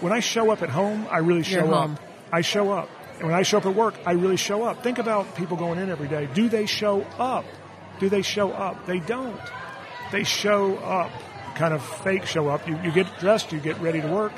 when 0.00 0.12
I 0.12 0.20
show 0.20 0.50
up 0.50 0.62
at 0.62 0.70
home, 0.70 1.06
I 1.10 1.18
really 1.18 1.42
show 1.42 1.72
up. 1.74 2.00
I 2.32 2.40
show 2.40 2.72
up. 2.72 2.88
And 3.18 3.26
when 3.26 3.34
I 3.34 3.42
show 3.42 3.58
up 3.58 3.66
at 3.66 3.74
work, 3.74 3.94
I 4.06 4.12
really 4.12 4.36
show 4.36 4.62
up. 4.62 4.82
Think 4.84 4.98
about 4.98 5.34
people 5.34 5.56
going 5.56 5.78
in 5.80 5.90
every 5.90 6.08
day. 6.08 6.28
Do 6.32 6.48
they 6.48 6.66
show 6.66 7.02
up? 7.18 7.44
Do 7.98 8.08
they 8.08 8.22
show 8.22 8.52
up? 8.52 8.86
They 8.86 9.00
don't. 9.00 9.40
They 10.12 10.22
show 10.24 10.76
up, 10.76 11.10
kind 11.56 11.74
of 11.74 11.84
fake 11.84 12.26
show 12.26 12.48
up. 12.48 12.66
You, 12.68 12.78
you 12.82 12.92
get 12.92 13.06
dressed, 13.18 13.52
you 13.52 13.58
get 13.58 13.78
ready 13.80 14.00
to 14.00 14.08
work. 14.08 14.32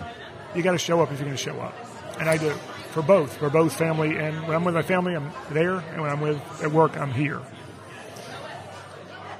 You 0.54 0.62
got 0.62 0.72
to 0.72 0.78
show 0.78 1.00
up 1.02 1.12
if 1.12 1.18
you're 1.18 1.26
going 1.26 1.36
to 1.36 1.42
show 1.42 1.60
up. 1.60 1.74
And 2.18 2.28
I 2.28 2.38
do 2.38 2.52
for 2.90 3.02
both, 3.02 3.36
for 3.36 3.50
both 3.50 3.76
family 3.76 4.16
and 4.16 4.46
when 4.46 4.56
I'm 4.56 4.64
with 4.64 4.74
my 4.74 4.82
family, 4.82 5.14
I'm 5.14 5.30
there, 5.50 5.76
and 5.76 6.02
when 6.02 6.10
I'm 6.10 6.20
with 6.20 6.40
at 6.62 6.72
work, 6.72 6.96
I'm 6.96 7.12
here. 7.12 7.40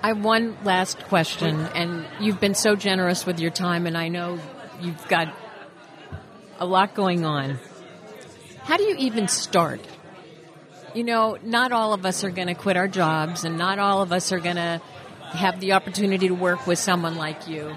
I 0.03 0.09
have 0.09 0.25
one 0.25 0.57
last 0.65 0.99
question, 1.05 1.61
and 1.75 2.07
you've 2.21 2.41
been 2.41 2.55
so 2.55 2.75
generous 2.75 3.27
with 3.27 3.39
your 3.39 3.51
time, 3.51 3.87
and 3.87 3.99
I 3.99 4.09
know 4.09 4.39
you've 4.81 5.09
got 5.09 5.35
a 6.59 6.65
lot 6.65 6.95
going 6.95 7.25
on. 7.25 7.59
How 8.63 8.79
do 8.79 8.85
you 8.85 8.97
even 8.99 9.29
start? 9.29 9.81
You 10.95 11.05
know, 11.05 11.37
not 11.43 11.73
all 11.73 11.93
of 11.93 12.07
us 12.07 12.25
are 12.25 12.31
going 12.31 12.49
to 12.49 12.55
quit 12.55 12.77
our 12.77 12.89
jobs, 12.89 13.45
and 13.45 13.59
not 13.59 13.79
all 13.79 14.01
of 14.01 14.11
us 14.11 14.33
are 14.33 14.41
going 14.41 14.57
to 14.57 14.81
have 15.33 15.61
the 15.61 15.73
opportunity 15.73 16.29
to 16.29 16.35
work 16.35 16.67
with 16.67 16.79
someone 16.79 17.17
like 17.17 17.47
you. 17.47 17.77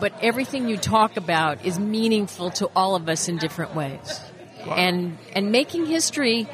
But 0.00 0.12
everything 0.20 0.68
you 0.68 0.76
talk 0.76 1.16
about 1.16 1.64
is 1.64 1.78
meaningful 1.78 2.50
to 2.52 2.66
all 2.76 2.94
of 2.94 3.08
us 3.08 3.28
in 3.28 3.38
different 3.38 3.74
ways. 3.74 4.20
Wow. 4.66 4.74
And 4.74 5.18
and 5.32 5.52
making 5.52 5.86
history, 5.86 6.48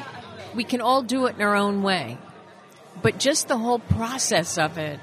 we 0.55 0.65
can 0.65 0.81
all 0.81 1.03
do 1.03 1.27
it 1.27 1.37
in 1.37 1.43
our 1.43 1.57
own 1.57 1.83
way. 1.83 2.19
But 3.03 3.19
just 3.19 3.49
the 3.49 3.59
whole 3.59 3.81
process 3.81 4.57
of 4.57 4.79
it, 4.79 5.01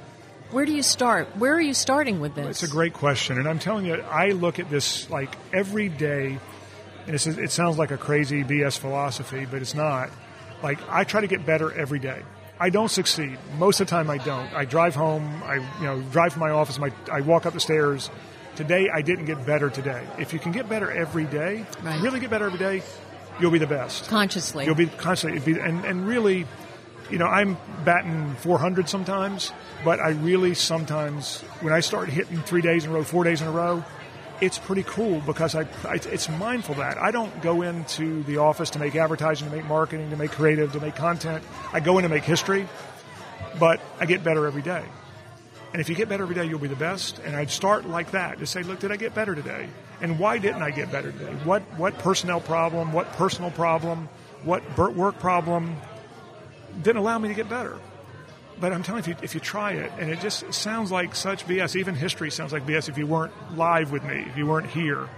where 0.52 0.66
do 0.66 0.72
you 0.72 0.84
start? 0.84 1.38
Where 1.38 1.54
are 1.54 1.62
you 1.62 1.74
starting 1.74 2.20
with 2.20 2.36
this? 2.36 2.64
It's 2.64 2.72
a 2.72 2.74
great 2.74 2.94
question, 2.94 3.38
and 3.38 3.48
I'm 3.48 3.60
telling 3.60 3.86
you, 3.86 3.96
I 3.96 4.30
look 4.30 4.60
at 4.60 4.70
this 4.70 5.10
like 5.10 5.36
every 5.54 5.90
day, 5.90 6.40
and 7.06 7.16
it 7.16 7.52
sounds 7.52 7.78
like 7.78 7.92
a 7.92 7.98
crazy 7.98 8.44
BS 8.44 8.78
philosophy, 8.78 9.46
but 9.46 9.62
it's 9.62 9.76
not. 9.76 10.10
Like 10.64 10.80
I 10.90 11.04
try 11.04 11.22
to 11.22 11.28
get 11.28 11.46
better 11.46 11.72
every 11.72 12.00
day. 12.00 12.22
I 12.60 12.70
don't 12.70 12.92
succeed 12.92 13.40
most 13.58 13.80
of 13.80 13.88
the 13.88 13.92
time. 13.92 14.10
I 14.10 14.18
don't. 14.20 14.54
I 14.54 14.66
drive 14.66 14.94
home. 14.94 15.42
I 15.44 15.56
you 15.56 15.84
know 15.84 16.02
drive 16.12 16.34
from 16.34 16.42
my 16.42 16.52
office. 16.52 16.78
My 16.78 16.92
I 17.12 17.22
walk 17.22 17.46
up 17.46 17.54
the 17.54 17.60
stairs. 17.60 18.10
Today 18.56 18.90
I 18.94 19.02
didn't 19.02 19.26
get 19.26 19.46
better 19.46 19.70
today. 19.70 20.06
If 20.20 20.34
you 20.34 20.40
can 20.40 20.52
get 20.52 20.68
better 20.68 20.92
every 20.92 21.26
day, 21.26 21.66
right. 21.84 22.02
really 22.02 22.20
get 22.20 22.30
better 22.30 22.46
every 22.46 22.60
day, 22.60 22.84
you'll 23.40 23.52
be 23.52 23.60
the 23.60 23.68
best. 23.68 24.08
Consciously, 24.08 24.66
you'll 24.66 24.76
be 24.76 24.88
constantly. 24.88 25.60
and 25.60 25.86
and 25.86 26.08
really 26.08 26.46
you 27.12 27.18
know, 27.18 27.26
I'm 27.26 27.58
batting 27.84 28.36
400 28.36 28.88
sometimes, 28.88 29.52
but 29.84 30.00
I 30.00 30.10
really 30.10 30.54
sometimes, 30.54 31.42
when 31.60 31.74
I 31.74 31.82
start 31.82 32.08
hitting 32.10 32.42
three 32.42 32.62
days 32.62 32.86
in 32.86 32.92
a 32.92 32.94
row, 32.94 33.04
four 33.04 33.26
days 33.26 33.42
in 33.42 33.48
a 33.48 33.52
row, 33.52 33.84
it's 34.40 34.58
pretty 34.58 34.84
cool 34.84 35.20
because 35.22 35.54
I, 35.54 35.62
I, 35.84 35.96
it's 35.96 36.30
mindful 36.30 36.76
that 36.76 36.98
I 36.98 37.12
don't 37.12 37.42
go 37.42 37.62
into 37.62 38.24
the 38.24 38.38
office 38.38 38.72
to 38.72 38.80
make 38.80 38.96
advertising, 38.96 39.50
to 39.50 39.56
make 39.56 39.66
marketing, 39.66 40.10
to 40.10 40.16
make 40.16 40.32
creative, 40.32 40.72
to 40.72 40.80
make 40.80 40.96
content. 40.96 41.44
I 41.74 41.80
go 41.80 42.00
in 42.00 42.04
to 42.04 42.10
make 42.10 42.24
history, 42.24 42.68
but 43.60 43.82
I 44.00 44.06
get 44.06 44.24
better 44.24 44.48
every 44.48 44.64
day. 44.64 44.84
And 45.74 45.80
if 45.80 45.88
you 45.88 45.96
get 45.96 46.10
better 46.10 46.24
every 46.24 46.36
day, 46.36 46.46
you'll 46.46 46.60
be 46.60 46.68
the 46.68 46.76
best. 46.76 47.20
And 47.20 47.36
I'd 47.36 47.50
start 47.50 47.88
like 47.88 48.12
that 48.12 48.40
to 48.40 48.46
say, 48.46 48.62
look, 48.64 48.80
did 48.80 48.92
I 48.92 48.98
get 48.98 49.16
better 49.16 49.36
today? 49.36 49.70
And 50.02 50.20
why 50.20 50.38
didn't 50.38 50.62
I 50.62 50.72
get 50.72 50.92
better 50.92 51.12
today? 51.12 51.34
What 51.44 51.62
what 51.78 51.98
personnel 52.00 52.42
problem? 52.42 52.92
What 52.92 53.14
personal 53.14 53.52
problem? 53.52 54.10
What 54.44 54.64
work 54.78 55.20
problem? 55.20 55.78
didn't 56.82 56.98
allow 56.98 57.18
me 57.18 57.30
to 57.30 57.36
get 57.36 57.50
better. 57.50 57.78
But 58.60 58.74
I'm 58.74 58.84
telling 58.84 59.04
you, 59.04 59.14
if 59.14 59.20
you, 59.20 59.24
if 59.24 59.34
you 59.34 59.40
try 59.40 59.72
it, 59.72 59.92
and 59.98 60.10
it 60.10 60.20
just 60.20 60.54
sounds 60.54 60.92
like 60.92 61.16
such 61.16 61.48
BS, 61.48 61.76
even 61.76 61.96
history 61.96 62.30
sounds 62.30 62.54
like 62.54 62.66
BS 62.66 62.90
if 62.90 62.98
you 62.98 63.08
weren't 63.08 63.34
live 63.58 63.92
with 63.92 64.04
me, 64.04 64.26
if 64.30 64.38
you 64.38 64.46
weren't 64.46 64.68
here. 64.68 65.10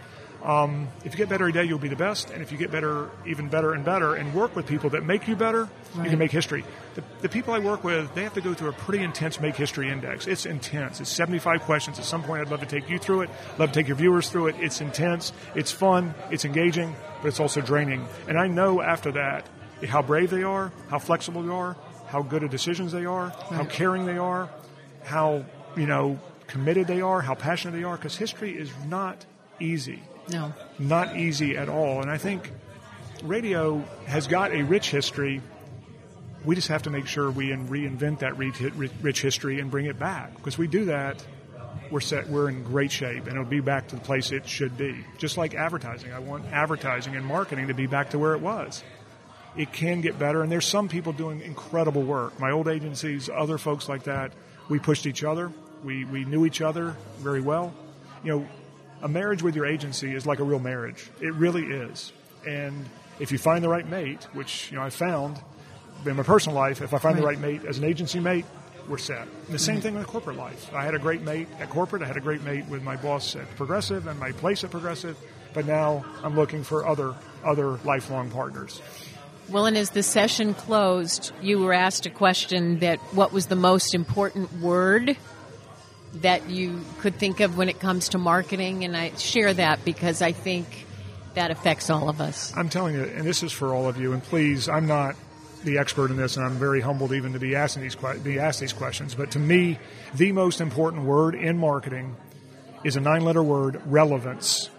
Um, 0.44 0.90
if 1.06 1.14
you 1.14 1.18
get 1.18 1.30
better 1.30 1.46
every 1.46 1.54
day, 1.54 1.64
you'll 1.64 1.80
be 1.80 1.88
the 1.88 1.96
best. 1.96 2.30
And 2.30 2.42
if 2.42 2.52
you 2.52 2.58
get 2.58 2.70
better, 2.70 3.10
even 3.26 3.48
better 3.48 3.74
and 3.74 3.86
better, 3.86 4.16
and 4.16 4.34
work 4.34 4.56
with 4.58 4.68
people 4.68 4.90
that 4.90 5.06
make 5.06 5.26
you 5.26 5.38
better, 5.38 5.70
right. 5.96 6.04
you 6.04 6.10
can 6.10 6.20
make 6.20 6.32
history. 6.32 6.66
The, 6.96 7.04
the, 7.22 7.30
people 7.30 7.54
I 7.54 7.60
work 7.60 7.86
with, 7.86 8.14
they 8.14 8.24
have 8.24 8.34
to 8.34 8.42
go 8.42 8.54
through 8.54 8.70
a 8.70 8.74
pretty 8.74 9.04
intense 9.04 9.40
Make 9.40 9.56
History 9.56 9.90
Index. 9.90 10.28
It's 10.28 10.46
intense. 10.46 11.00
It's 11.00 11.10
75 11.10 11.62
questions. 11.62 11.98
At 11.98 12.04
some 12.04 12.24
point, 12.24 12.42
I'd 12.42 12.52
love 12.52 12.60
to 12.60 12.66
take 12.66 12.90
you 12.90 13.00
through 13.00 13.22
it. 13.22 13.30
Love 13.58 13.72
to 13.72 13.80
take 13.80 13.88
your 13.88 13.96
viewers 13.96 14.30
through 14.30 14.48
it. 14.48 14.56
It's 14.60 14.82
intense. 14.82 15.32
It's 15.56 15.72
fun. 15.72 16.14
It's 16.30 16.44
engaging, 16.44 16.94
but 17.22 17.30
it's 17.30 17.40
also 17.40 17.62
draining. 17.62 18.06
And 18.28 18.38
I 18.38 18.48
know 18.48 18.82
after 18.82 19.14
that, 19.14 19.48
how 19.88 20.02
brave 20.02 20.30
they 20.30 20.44
are, 20.44 20.74
how 20.90 21.00
flexible 21.00 21.44
they 21.44 21.54
are, 21.54 21.78
how 22.08 22.22
good 22.22 22.44
at 22.44 22.52
decisions 22.52 22.92
they 22.92 23.06
are, 23.06 23.28
right. 23.28 23.52
how 23.52 23.64
caring 23.64 24.06
they 24.06 24.18
are, 24.18 24.50
how, 25.04 25.46
you 25.78 25.88
know, 25.88 26.20
committed 26.48 26.86
they 26.86 27.02
are, 27.02 27.22
how 27.22 27.34
passionate 27.34 27.78
they 27.78 27.84
are, 27.84 27.96
because 27.96 28.18
history 28.18 28.52
is 28.52 28.70
not 28.88 29.26
easy. 29.60 30.04
No. 30.30 30.54
Not 30.80 31.18
easy 31.18 31.58
at 31.58 31.70
all. 31.70 32.02
And 32.02 32.10
I 32.10 32.18
think 32.18 32.52
radio 33.24 33.80
has 34.06 34.28
got 34.28 34.52
a 34.52 34.64
rich 34.64 34.90
history. 34.90 35.42
We 36.46 36.56
just 36.56 36.68
have 36.68 36.84
to 36.84 36.90
make 36.90 37.08
sure 37.08 37.32
we 37.32 37.50
reinvent 37.50 38.20
that 38.20 38.38
rich 38.38 39.22
history 39.22 39.60
and 39.60 39.72
bring 39.72 39.86
it 39.86 39.98
back. 39.98 40.36
Because 40.36 40.58
we 40.58 40.68
do 40.68 40.86
that, 40.86 41.26
we're 41.90 42.02
set, 42.02 42.28
we're 42.28 42.50
in 42.50 42.64
great 42.64 42.92
shape, 42.92 43.28
and 43.28 43.34
it'll 43.34 43.46
be 43.46 43.62
back 43.62 43.88
to 43.90 43.96
the 43.96 44.02
place 44.02 44.32
it 44.32 44.48
should 44.48 44.78
be. 44.78 45.06
Just 45.18 45.38
like 45.38 45.54
advertising, 45.54 46.12
I 46.12 46.20
want 46.20 46.46
advertising 46.52 47.16
and 47.16 47.26
marketing 47.26 47.68
to 47.68 47.74
be 47.74 47.88
back 47.88 48.10
to 48.12 48.20
where 48.20 48.34
it 48.34 48.42
was 48.42 48.84
it 49.56 49.72
can 49.72 50.02
get 50.02 50.18
better. 50.18 50.42
And 50.42 50.52
there's 50.52 50.66
some 50.66 50.90
people 50.90 51.14
doing 51.14 51.42
incredible 51.42 52.02
work. 52.02 52.40
My 52.40 52.52
old 52.52 52.68
agencies, 52.68 53.30
other 53.30 53.58
folks 53.58 53.88
like 53.88 54.04
that, 54.04 54.32
we 54.70 54.80
pushed 54.80 55.06
each 55.06 55.24
other. 55.24 55.52
We, 55.84 56.06
we 56.06 56.26
knew 56.26 56.46
each 56.46 56.62
other 56.62 56.96
very 57.20 57.42
well. 57.42 57.74
You 58.24 58.40
know, 58.40 58.48
a 59.04 59.08
marriage 59.08 59.44
with 59.44 59.56
your 59.56 59.66
agency 59.66 60.16
is 60.16 60.26
like 60.26 60.40
a 60.40 60.44
real 60.44 60.60
marriage. 60.60 61.10
It 61.22 61.34
really 61.34 61.66
is. 61.66 62.14
And 62.48 62.90
if 63.20 63.32
you 63.32 63.38
find 63.38 63.64
the 63.64 63.70
right 63.70 63.88
mate, 63.88 64.24
which, 64.34 64.72
you 64.72 64.78
know, 64.78 64.84
I 64.84 64.90
found 64.90 65.40
in 66.06 66.16
my 66.16 66.24
personal 66.24 66.58
life, 66.58 66.82
if 66.82 66.94
I 66.94 66.98
find 66.98 67.16
right. 67.16 67.22
the 67.22 67.28
right 67.28 67.40
mate 67.40 67.66
as 67.66 67.78
an 67.78 67.84
agency 67.84 68.20
mate, 68.20 68.46
we're 68.88 68.98
set. 68.98 69.22
And 69.22 69.54
the 69.54 69.60
same 69.60 69.82
thing 69.82 69.96
with 69.96 70.08
corporate 70.08 70.38
life. 70.38 70.74
I 70.74 70.84
had 70.84 70.96
a 70.96 71.00
great 71.00 71.22
mate 71.22 71.48
at 71.60 71.70
corporate. 71.70 72.02
I 72.02 72.06
had 72.06 72.18
a 72.18 72.22
great 72.22 72.42
mate 72.44 72.66
with 72.68 72.82
my 72.82 72.96
boss 72.96 73.36
at 73.36 73.50
Progressive 73.56 74.08
and 74.08 74.20
my 74.20 74.32
place 74.32 74.64
at 74.64 74.72
Progressive. 74.72 75.18
But 75.54 75.66
now 75.66 76.04
I'm 76.24 76.36
looking 76.36 76.64
for 76.64 76.86
other 76.88 77.14
other 77.44 77.78
lifelong 77.84 78.32
partners. 78.32 78.82
Well, 79.50 79.66
and 79.66 79.78
as 79.78 79.92
the 79.92 80.04
session 80.04 80.54
closed, 80.54 81.32
you 81.42 81.60
were 81.60 81.74
asked 81.74 82.06
a 82.06 82.10
question 82.10 82.80
that 82.80 83.00
what 83.14 83.32
was 83.32 83.48
the 83.48 83.56
most 83.56 83.94
important 83.94 84.52
word 84.62 85.18
that 86.16 86.50
you 86.50 86.82
could 87.00 87.16
think 87.16 87.40
of 87.40 87.58
when 87.58 87.70
it 87.70 87.80
comes 87.80 88.10
to 88.10 88.18
marketing? 88.18 88.84
And 88.84 88.96
I 88.96 89.16
share 89.16 89.54
that 89.54 89.84
because 89.84 90.22
I 90.22 90.32
think 90.32 90.86
that 91.34 91.52
affects 91.52 91.90
all 91.90 92.10
of 92.10 92.22
us. 92.22 92.54
I'm 92.56 92.70
telling 92.70 92.96
you, 92.96 93.04
and 93.04 93.26
this 93.26 93.42
is 93.44 93.52
for 93.52 93.74
all 93.74 93.88
of 93.88 94.00
you, 94.00 94.14
and 94.14 94.22
please, 94.22 94.70
I'm 94.70 94.86
not 94.86 95.16
the 95.64 95.78
expert 95.78 96.12
in 96.12 96.18
this, 96.18 96.38
and 96.38 96.46
I'm 96.46 96.56
very 96.56 96.82
humbled 96.82 97.14
even 97.14 97.34
to 97.34 97.40
be 97.40 97.56
asking 97.56 97.84
these 97.84 97.96
be 97.96 98.38
asked 98.38 98.60
these 98.60 98.74
questions. 98.74 99.16
But 99.16 99.32
to 99.32 99.40
me, 99.40 99.80
the 100.14 100.32
most 100.32 100.62
important 100.62 101.04
word 101.04 101.36
in 101.36 101.58
marketing 101.58 102.16
is 102.84 102.98
a 102.98 103.00
nine-letter 103.00 103.42
word: 103.42 103.82
relevance. 103.86 104.70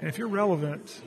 And 0.00 0.08
if 0.08 0.18
you're 0.18 0.28
relevant, 0.28 1.00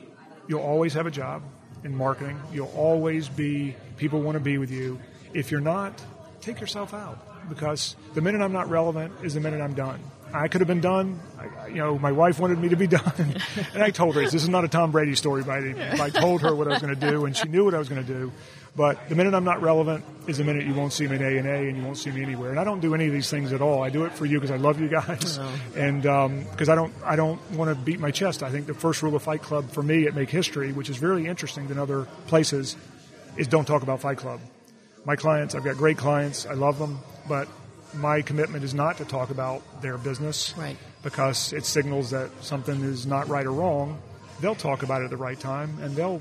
you'll 0.48 0.60
always 0.62 0.94
have 0.94 1.06
a 1.06 1.10
job 1.10 1.42
in 1.84 1.96
marketing. 1.96 2.40
You'll 2.52 2.72
always 2.74 3.28
be, 3.28 3.76
people 3.96 4.20
want 4.20 4.36
to 4.36 4.40
be 4.40 4.58
with 4.58 4.70
you. 4.70 4.98
If 5.32 5.50
you're 5.50 5.60
not, 5.60 6.02
take 6.40 6.60
yourself 6.60 6.94
out 6.94 7.35
because 7.48 7.96
the 8.14 8.20
minute 8.20 8.40
I'm 8.40 8.52
not 8.52 8.68
relevant 8.68 9.12
is 9.22 9.34
the 9.34 9.40
minute 9.40 9.60
I'm 9.60 9.74
done. 9.74 10.00
I 10.32 10.48
could 10.48 10.60
have 10.60 10.68
been 10.68 10.80
done. 10.80 11.20
I, 11.38 11.68
you 11.68 11.76
know, 11.76 11.98
my 11.98 12.12
wife 12.12 12.38
wanted 12.38 12.58
me 12.58 12.68
to 12.70 12.76
be 12.76 12.86
done, 12.98 13.40
and 13.74 13.82
I 13.82 13.90
told 13.90 14.16
her 14.16 14.22
this 14.22 14.34
is 14.34 14.48
not 14.48 14.64
a 14.64 14.68
Tom 14.68 14.90
Brady 14.90 15.14
story 15.14 15.42
by 15.42 15.60
means. 15.60 16.00
I 16.00 16.10
told 16.10 16.42
her 16.42 16.54
what 16.54 16.66
I 16.66 16.70
was 16.70 16.82
going 16.82 16.94
to 16.98 17.10
do, 17.10 17.26
and 17.26 17.36
she 17.36 17.48
knew 17.48 17.64
what 17.64 17.74
I 17.74 17.78
was 17.78 17.88
going 17.88 18.04
to 18.04 18.12
do. 18.12 18.32
But 18.74 19.08
the 19.08 19.14
minute 19.14 19.32
I'm 19.32 19.44
not 19.44 19.62
relevant 19.62 20.04
is 20.26 20.36
the 20.36 20.44
minute 20.44 20.66
you 20.66 20.74
won't 20.74 20.92
see 20.92 21.06
me 21.08 21.16
in 21.16 21.22
ANA, 21.22 21.68
and 21.68 21.76
you 21.78 21.82
won't 21.82 21.96
see 21.96 22.10
me 22.10 22.22
anywhere. 22.22 22.50
And 22.50 22.60
I 22.60 22.64
don't 22.64 22.80
do 22.80 22.94
any 22.94 23.06
of 23.06 23.12
these 23.12 23.30
things 23.30 23.52
at 23.52 23.62
all. 23.62 23.82
I 23.82 23.88
do 23.88 24.04
it 24.04 24.12
for 24.12 24.26
you 24.26 24.38
because 24.38 24.50
I 24.50 24.58
love 24.58 24.80
you 24.80 24.88
guys, 24.88 25.38
and 25.74 26.02
because 26.02 26.68
um, 26.68 26.72
I 26.72 26.74
don't 26.74 26.92
I 27.04 27.16
don't 27.16 27.50
want 27.52 27.70
to 27.70 27.74
beat 27.74 28.00
my 28.00 28.10
chest. 28.10 28.42
I 28.42 28.50
think 28.50 28.66
the 28.66 28.74
first 28.74 29.02
rule 29.02 29.16
of 29.16 29.22
Fight 29.22 29.40
Club 29.40 29.70
for 29.70 29.82
me 29.82 30.06
at 30.06 30.14
Make 30.14 30.28
History, 30.28 30.72
which 30.72 30.90
is 30.90 30.98
very 30.98 31.26
interesting 31.26 31.68
than 31.68 31.78
other 31.78 32.06
places, 32.26 32.76
is 33.38 33.48
don't 33.48 33.66
talk 33.66 33.82
about 33.82 34.00
Fight 34.00 34.18
Club. 34.18 34.40
My 35.06 35.16
clients, 35.16 35.54
I've 35.54 35.64
got 35.64 35.76
great 35.76 35.96
clients. 35.96 36.44
I 36.44 36.54
love 36.54 36.78
them, 36.78 36.98
but 37.28 37.48
my 37.94 38.22
commitment 38.22 38.64
is 38.64 38.74
not 38.74 38.98
to 38.98 39.04
talk 39.04 39.30
about 39.30 39.82
their 39.82 39.96
business 39.98 40.54
right. 40.56 40.76
because 41.02 41.52
it 41.52 41.64
signals 41.64 42.10
that 42.10 42.30
something 42.42 42.82
is 42.82 43.06
not 43.06 43.28
right 43.28 43.46
or 43.46 43.52
wrong. 43.52 44.00
They'll 44.40 44.54
talk 44.54 44.82
about 44.82 45.02
it 45.02 45.04
at 45.04 45.10
the 45.10 45.16
right 45.16 45.38
time, 45.38 45.78
and 45.80 45.96
they'll 45.96 46.20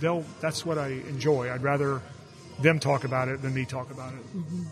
they'll 0.00 0.24
that's 0.40 0.66
what 0.66 0.78
I 0.78 0.88
enjoy. 0.88 1.52
I'd 1.52 1.62
rather 1.62 2.00
them 2.58 2.80
talk 2.80 3.04
about 3.04 3.28
it 3.28 3.42
than 3.42 3.54
me 3.54 3.64
talk 3.64 3.90
about 3.90 4.12
it. 4.14 4.36
Mm-hmm. 4.36 4.62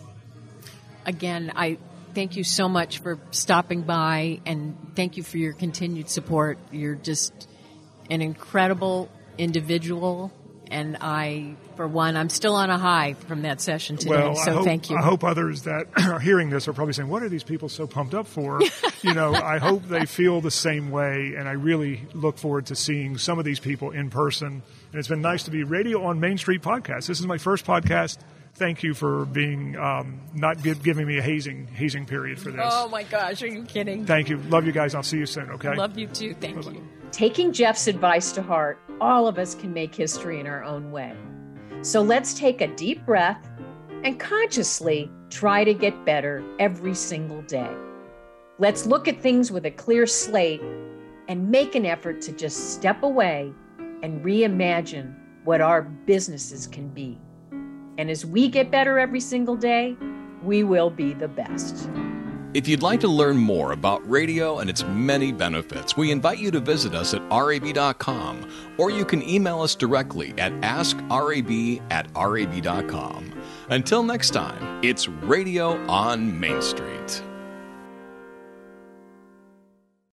Again, 1.05 1.51
I 1.55 1.77
thank 2.13 2.35
you 2.35 2.43
so 2.43 2.67
much 2.67 2.99
for 2.99 3.17
stopping 3.31 3.83
by 3.83 4.39
and 4.45 4.75
thank 4.95 5.17
you 5.17 5.23
for 5.23 5.37
your 5.37 5.53
continued 5.53 6.09
support. 6.09 6.57
You're 6.71 6.95
just 6.95 7.47
an 8.09 8.21
incredible 8.21 9.09
individual 9.37 10.31
And 10.71 10.97
I, 11.01 11.55
for 11.75 11.87
one, 11.87 12.15
I'm 12.15 12.29
still 12.29 12.55
on 12.55 12.69
a 12.69 12.77
high 12.77 13.13
from 13.13 13.41
that 13.41 13.59
session 13.61 13.97
today. 13.97 14.11
Well, 14.11 14.35
so 14.35 14.53
hope, 14.53 14.65
thank 14.65 14.89
you. 14.89 14.95
I 14.97 15.01
hope 15.01 15.23
others 15.23 15.63
that 15.63 15.87
are 15.97 16.19
hearing 16.19 16.49
this 16.49 16.67
are 16.67 16.73
probably 16.73 16.93
saying, 16.93 17.09
"What 17.09 17.23
are 17.23 17.29
these 17.29 17.43
people 17.43 17.69
so 17.69 17.85
pumped 17.85 18.13
up 18.13 18.25
for?" 18.25 18.61
you 19.01 19.13
know, 19.13 19.33
I 19.33 19.59
hope 19.59 19.83
they 19.83 20.05
feel 20.05 20.41
the 20.41 20.49
same 20.49 20.89
way, 20.89 21.35
and 21.37 21.47
I 21.47 21.53
really 21.53 22.07
look 22.13 22.37
forward 22.37 22.67
to 22.67 22.75
seeing 22.75 23.17
some 23.17 23.37
of 23.37 23.45
these 23.45 23.59
people 23.59 23.91
in 23.91 24.09
person. 24.09 24.47
And 24.47 24.99
it's 24.99 25.07
been 25.07 25.21
nice 25.21 25.43
to 25.43 25.51
be 25.51 25.63
radio 25.63 26.03
on 26.05 26.19
Main 26.19 26.37
Street 26.37 26.61
podcast. 26.61 27.07
This 27.07 27.19
is 27.19 27.27
my 27.27 27.37
first 27.37 27.65
podcast 27.65 28.17
thank 28.55 28.83
you 28.83 28.93
for 28.93 29.25
being 29.25 29.77
um, 29.77 30.19
not 30.33 30.61
give, 30.61 30.83
giving 30.83 31.07
me 31.07 31.17
a 31.17 31.21
hazing 31.21 31.67
hazing 31.67 32.05
period 32.05 32.39
for 32.39 32.51
this. 32.51 32.61
Oh 32.63 32.87
my 32.89 33.03
gosh, 33.03 33.41
are 33.41 33.47
you 33.47 33.63
kidding? 33.63 34.05
Thank 34.05 34.29
you. 34.29 34.37
Love 34.37 34.65
you 34.65 34.71
guys. 34.71 34.93
I'll 34.95 35.03
see 35.03 35.17
you 35.17 35.25
soon. 35.25 35.49
Okay. 35.51 35.75
Love 35.75 35.97
you 35.97 36.07
too. 36.07 36.33
Thank 36.35 36.57
Bye-bye. 36.57 36.71
you. 36.71 37.00
Taking 37.11 37.51
Jeff's 37.51 37.87
advice 37.87 38.31
to 38.31 38.41
heart, 38.41 38.79
all 39.01 39.27
of 39.27 39.37
us 39.37 39.53
can 39.53 39.73
make 39.73 39.93
history 39.93 40.39
in 40.39 40.47
our 40.47 40.63
own 40.63 40.91
way. 40.91 41.13
So 41.81 42.01
let's 42.01 42.33
take 42.33 42.61
a 42.61 42.67
deep 42.67 43.05
breath 43.05 43.49
and 44.05 44.17
consciously 44.17 45.11
try 45.29 45.65
to 45.65 45.73
get 45.73 46.05
better 46.05 46.41
every 46.57 46.95
single 46.95 47.41
day. 47.41 47.69
Let's 48.59 48.85
look 48.85 49.09
at 49.09 49.19
things 49.19 49.51
with 49.51 49.65
a 49.65 49.71
clear 49.71 50.07
slate 50.07 50.61
and 51.27 51.49
make 51.49 51.75
an 51.75 51.85
effort 51.85 52.21
to 52.21 52.31
just 52.31 52.73
step 52.73 53.03
away 53.03 53.51
and 54.01 54.23
reimagine 54.23 55.13
what 55.43 55.59
our 55.59 55.81
businesses 55.81 56.65
can 56.65 56.87
be. 56.89 57.19
And 57.97 58.09
as 58.09 58.25
we 58.25 58.47
get 58.47 58.71
better 58.71 58.99
every 58.99 59.19
single 59.19 59.57
day, 59.57 59.97
we 60.43 60.63
will 60.63 60.89
be 60.89 61.13
the 61.13 61.27
best. 61.27 61.89
If 62.53 62.67
you'd 62.67 62.83
like 62.83 62.99
to 62.99 63.07
learn 63.07 63.37
more 63.37 63.71
about 63.71 64.07
radio 64.09 64.59
and 64.59 64.69
its 64.69 64.83
many 64.83 65.31
benefits, 65.31 65.95
we 65.95 66.11
invite 66.11 66.37
you 66.37 66.51
to 66.51 66.59
visit 66.59 66.93
us 66.93 67.13
at 67.13 67.21
rab.com 67.31 68.49
or 68.77 68.91
you 68.91 69.05
can 69.05 69.21
email 69.27 69.61
us 69.61 69.73
directly 69.73 70.33
at 70.37 70.51
askrab 70.61 71.81
at 71.91 72.07
rab.com. 72.13 73.31
Until 73.69 74.03
next 74.03 74.31
time, 74.31 74.83
it's 74.83 75.07
Radio 75.07 75.81
on 75.87 76.37
Main 76.37 76.61
Street. 76.61 77.23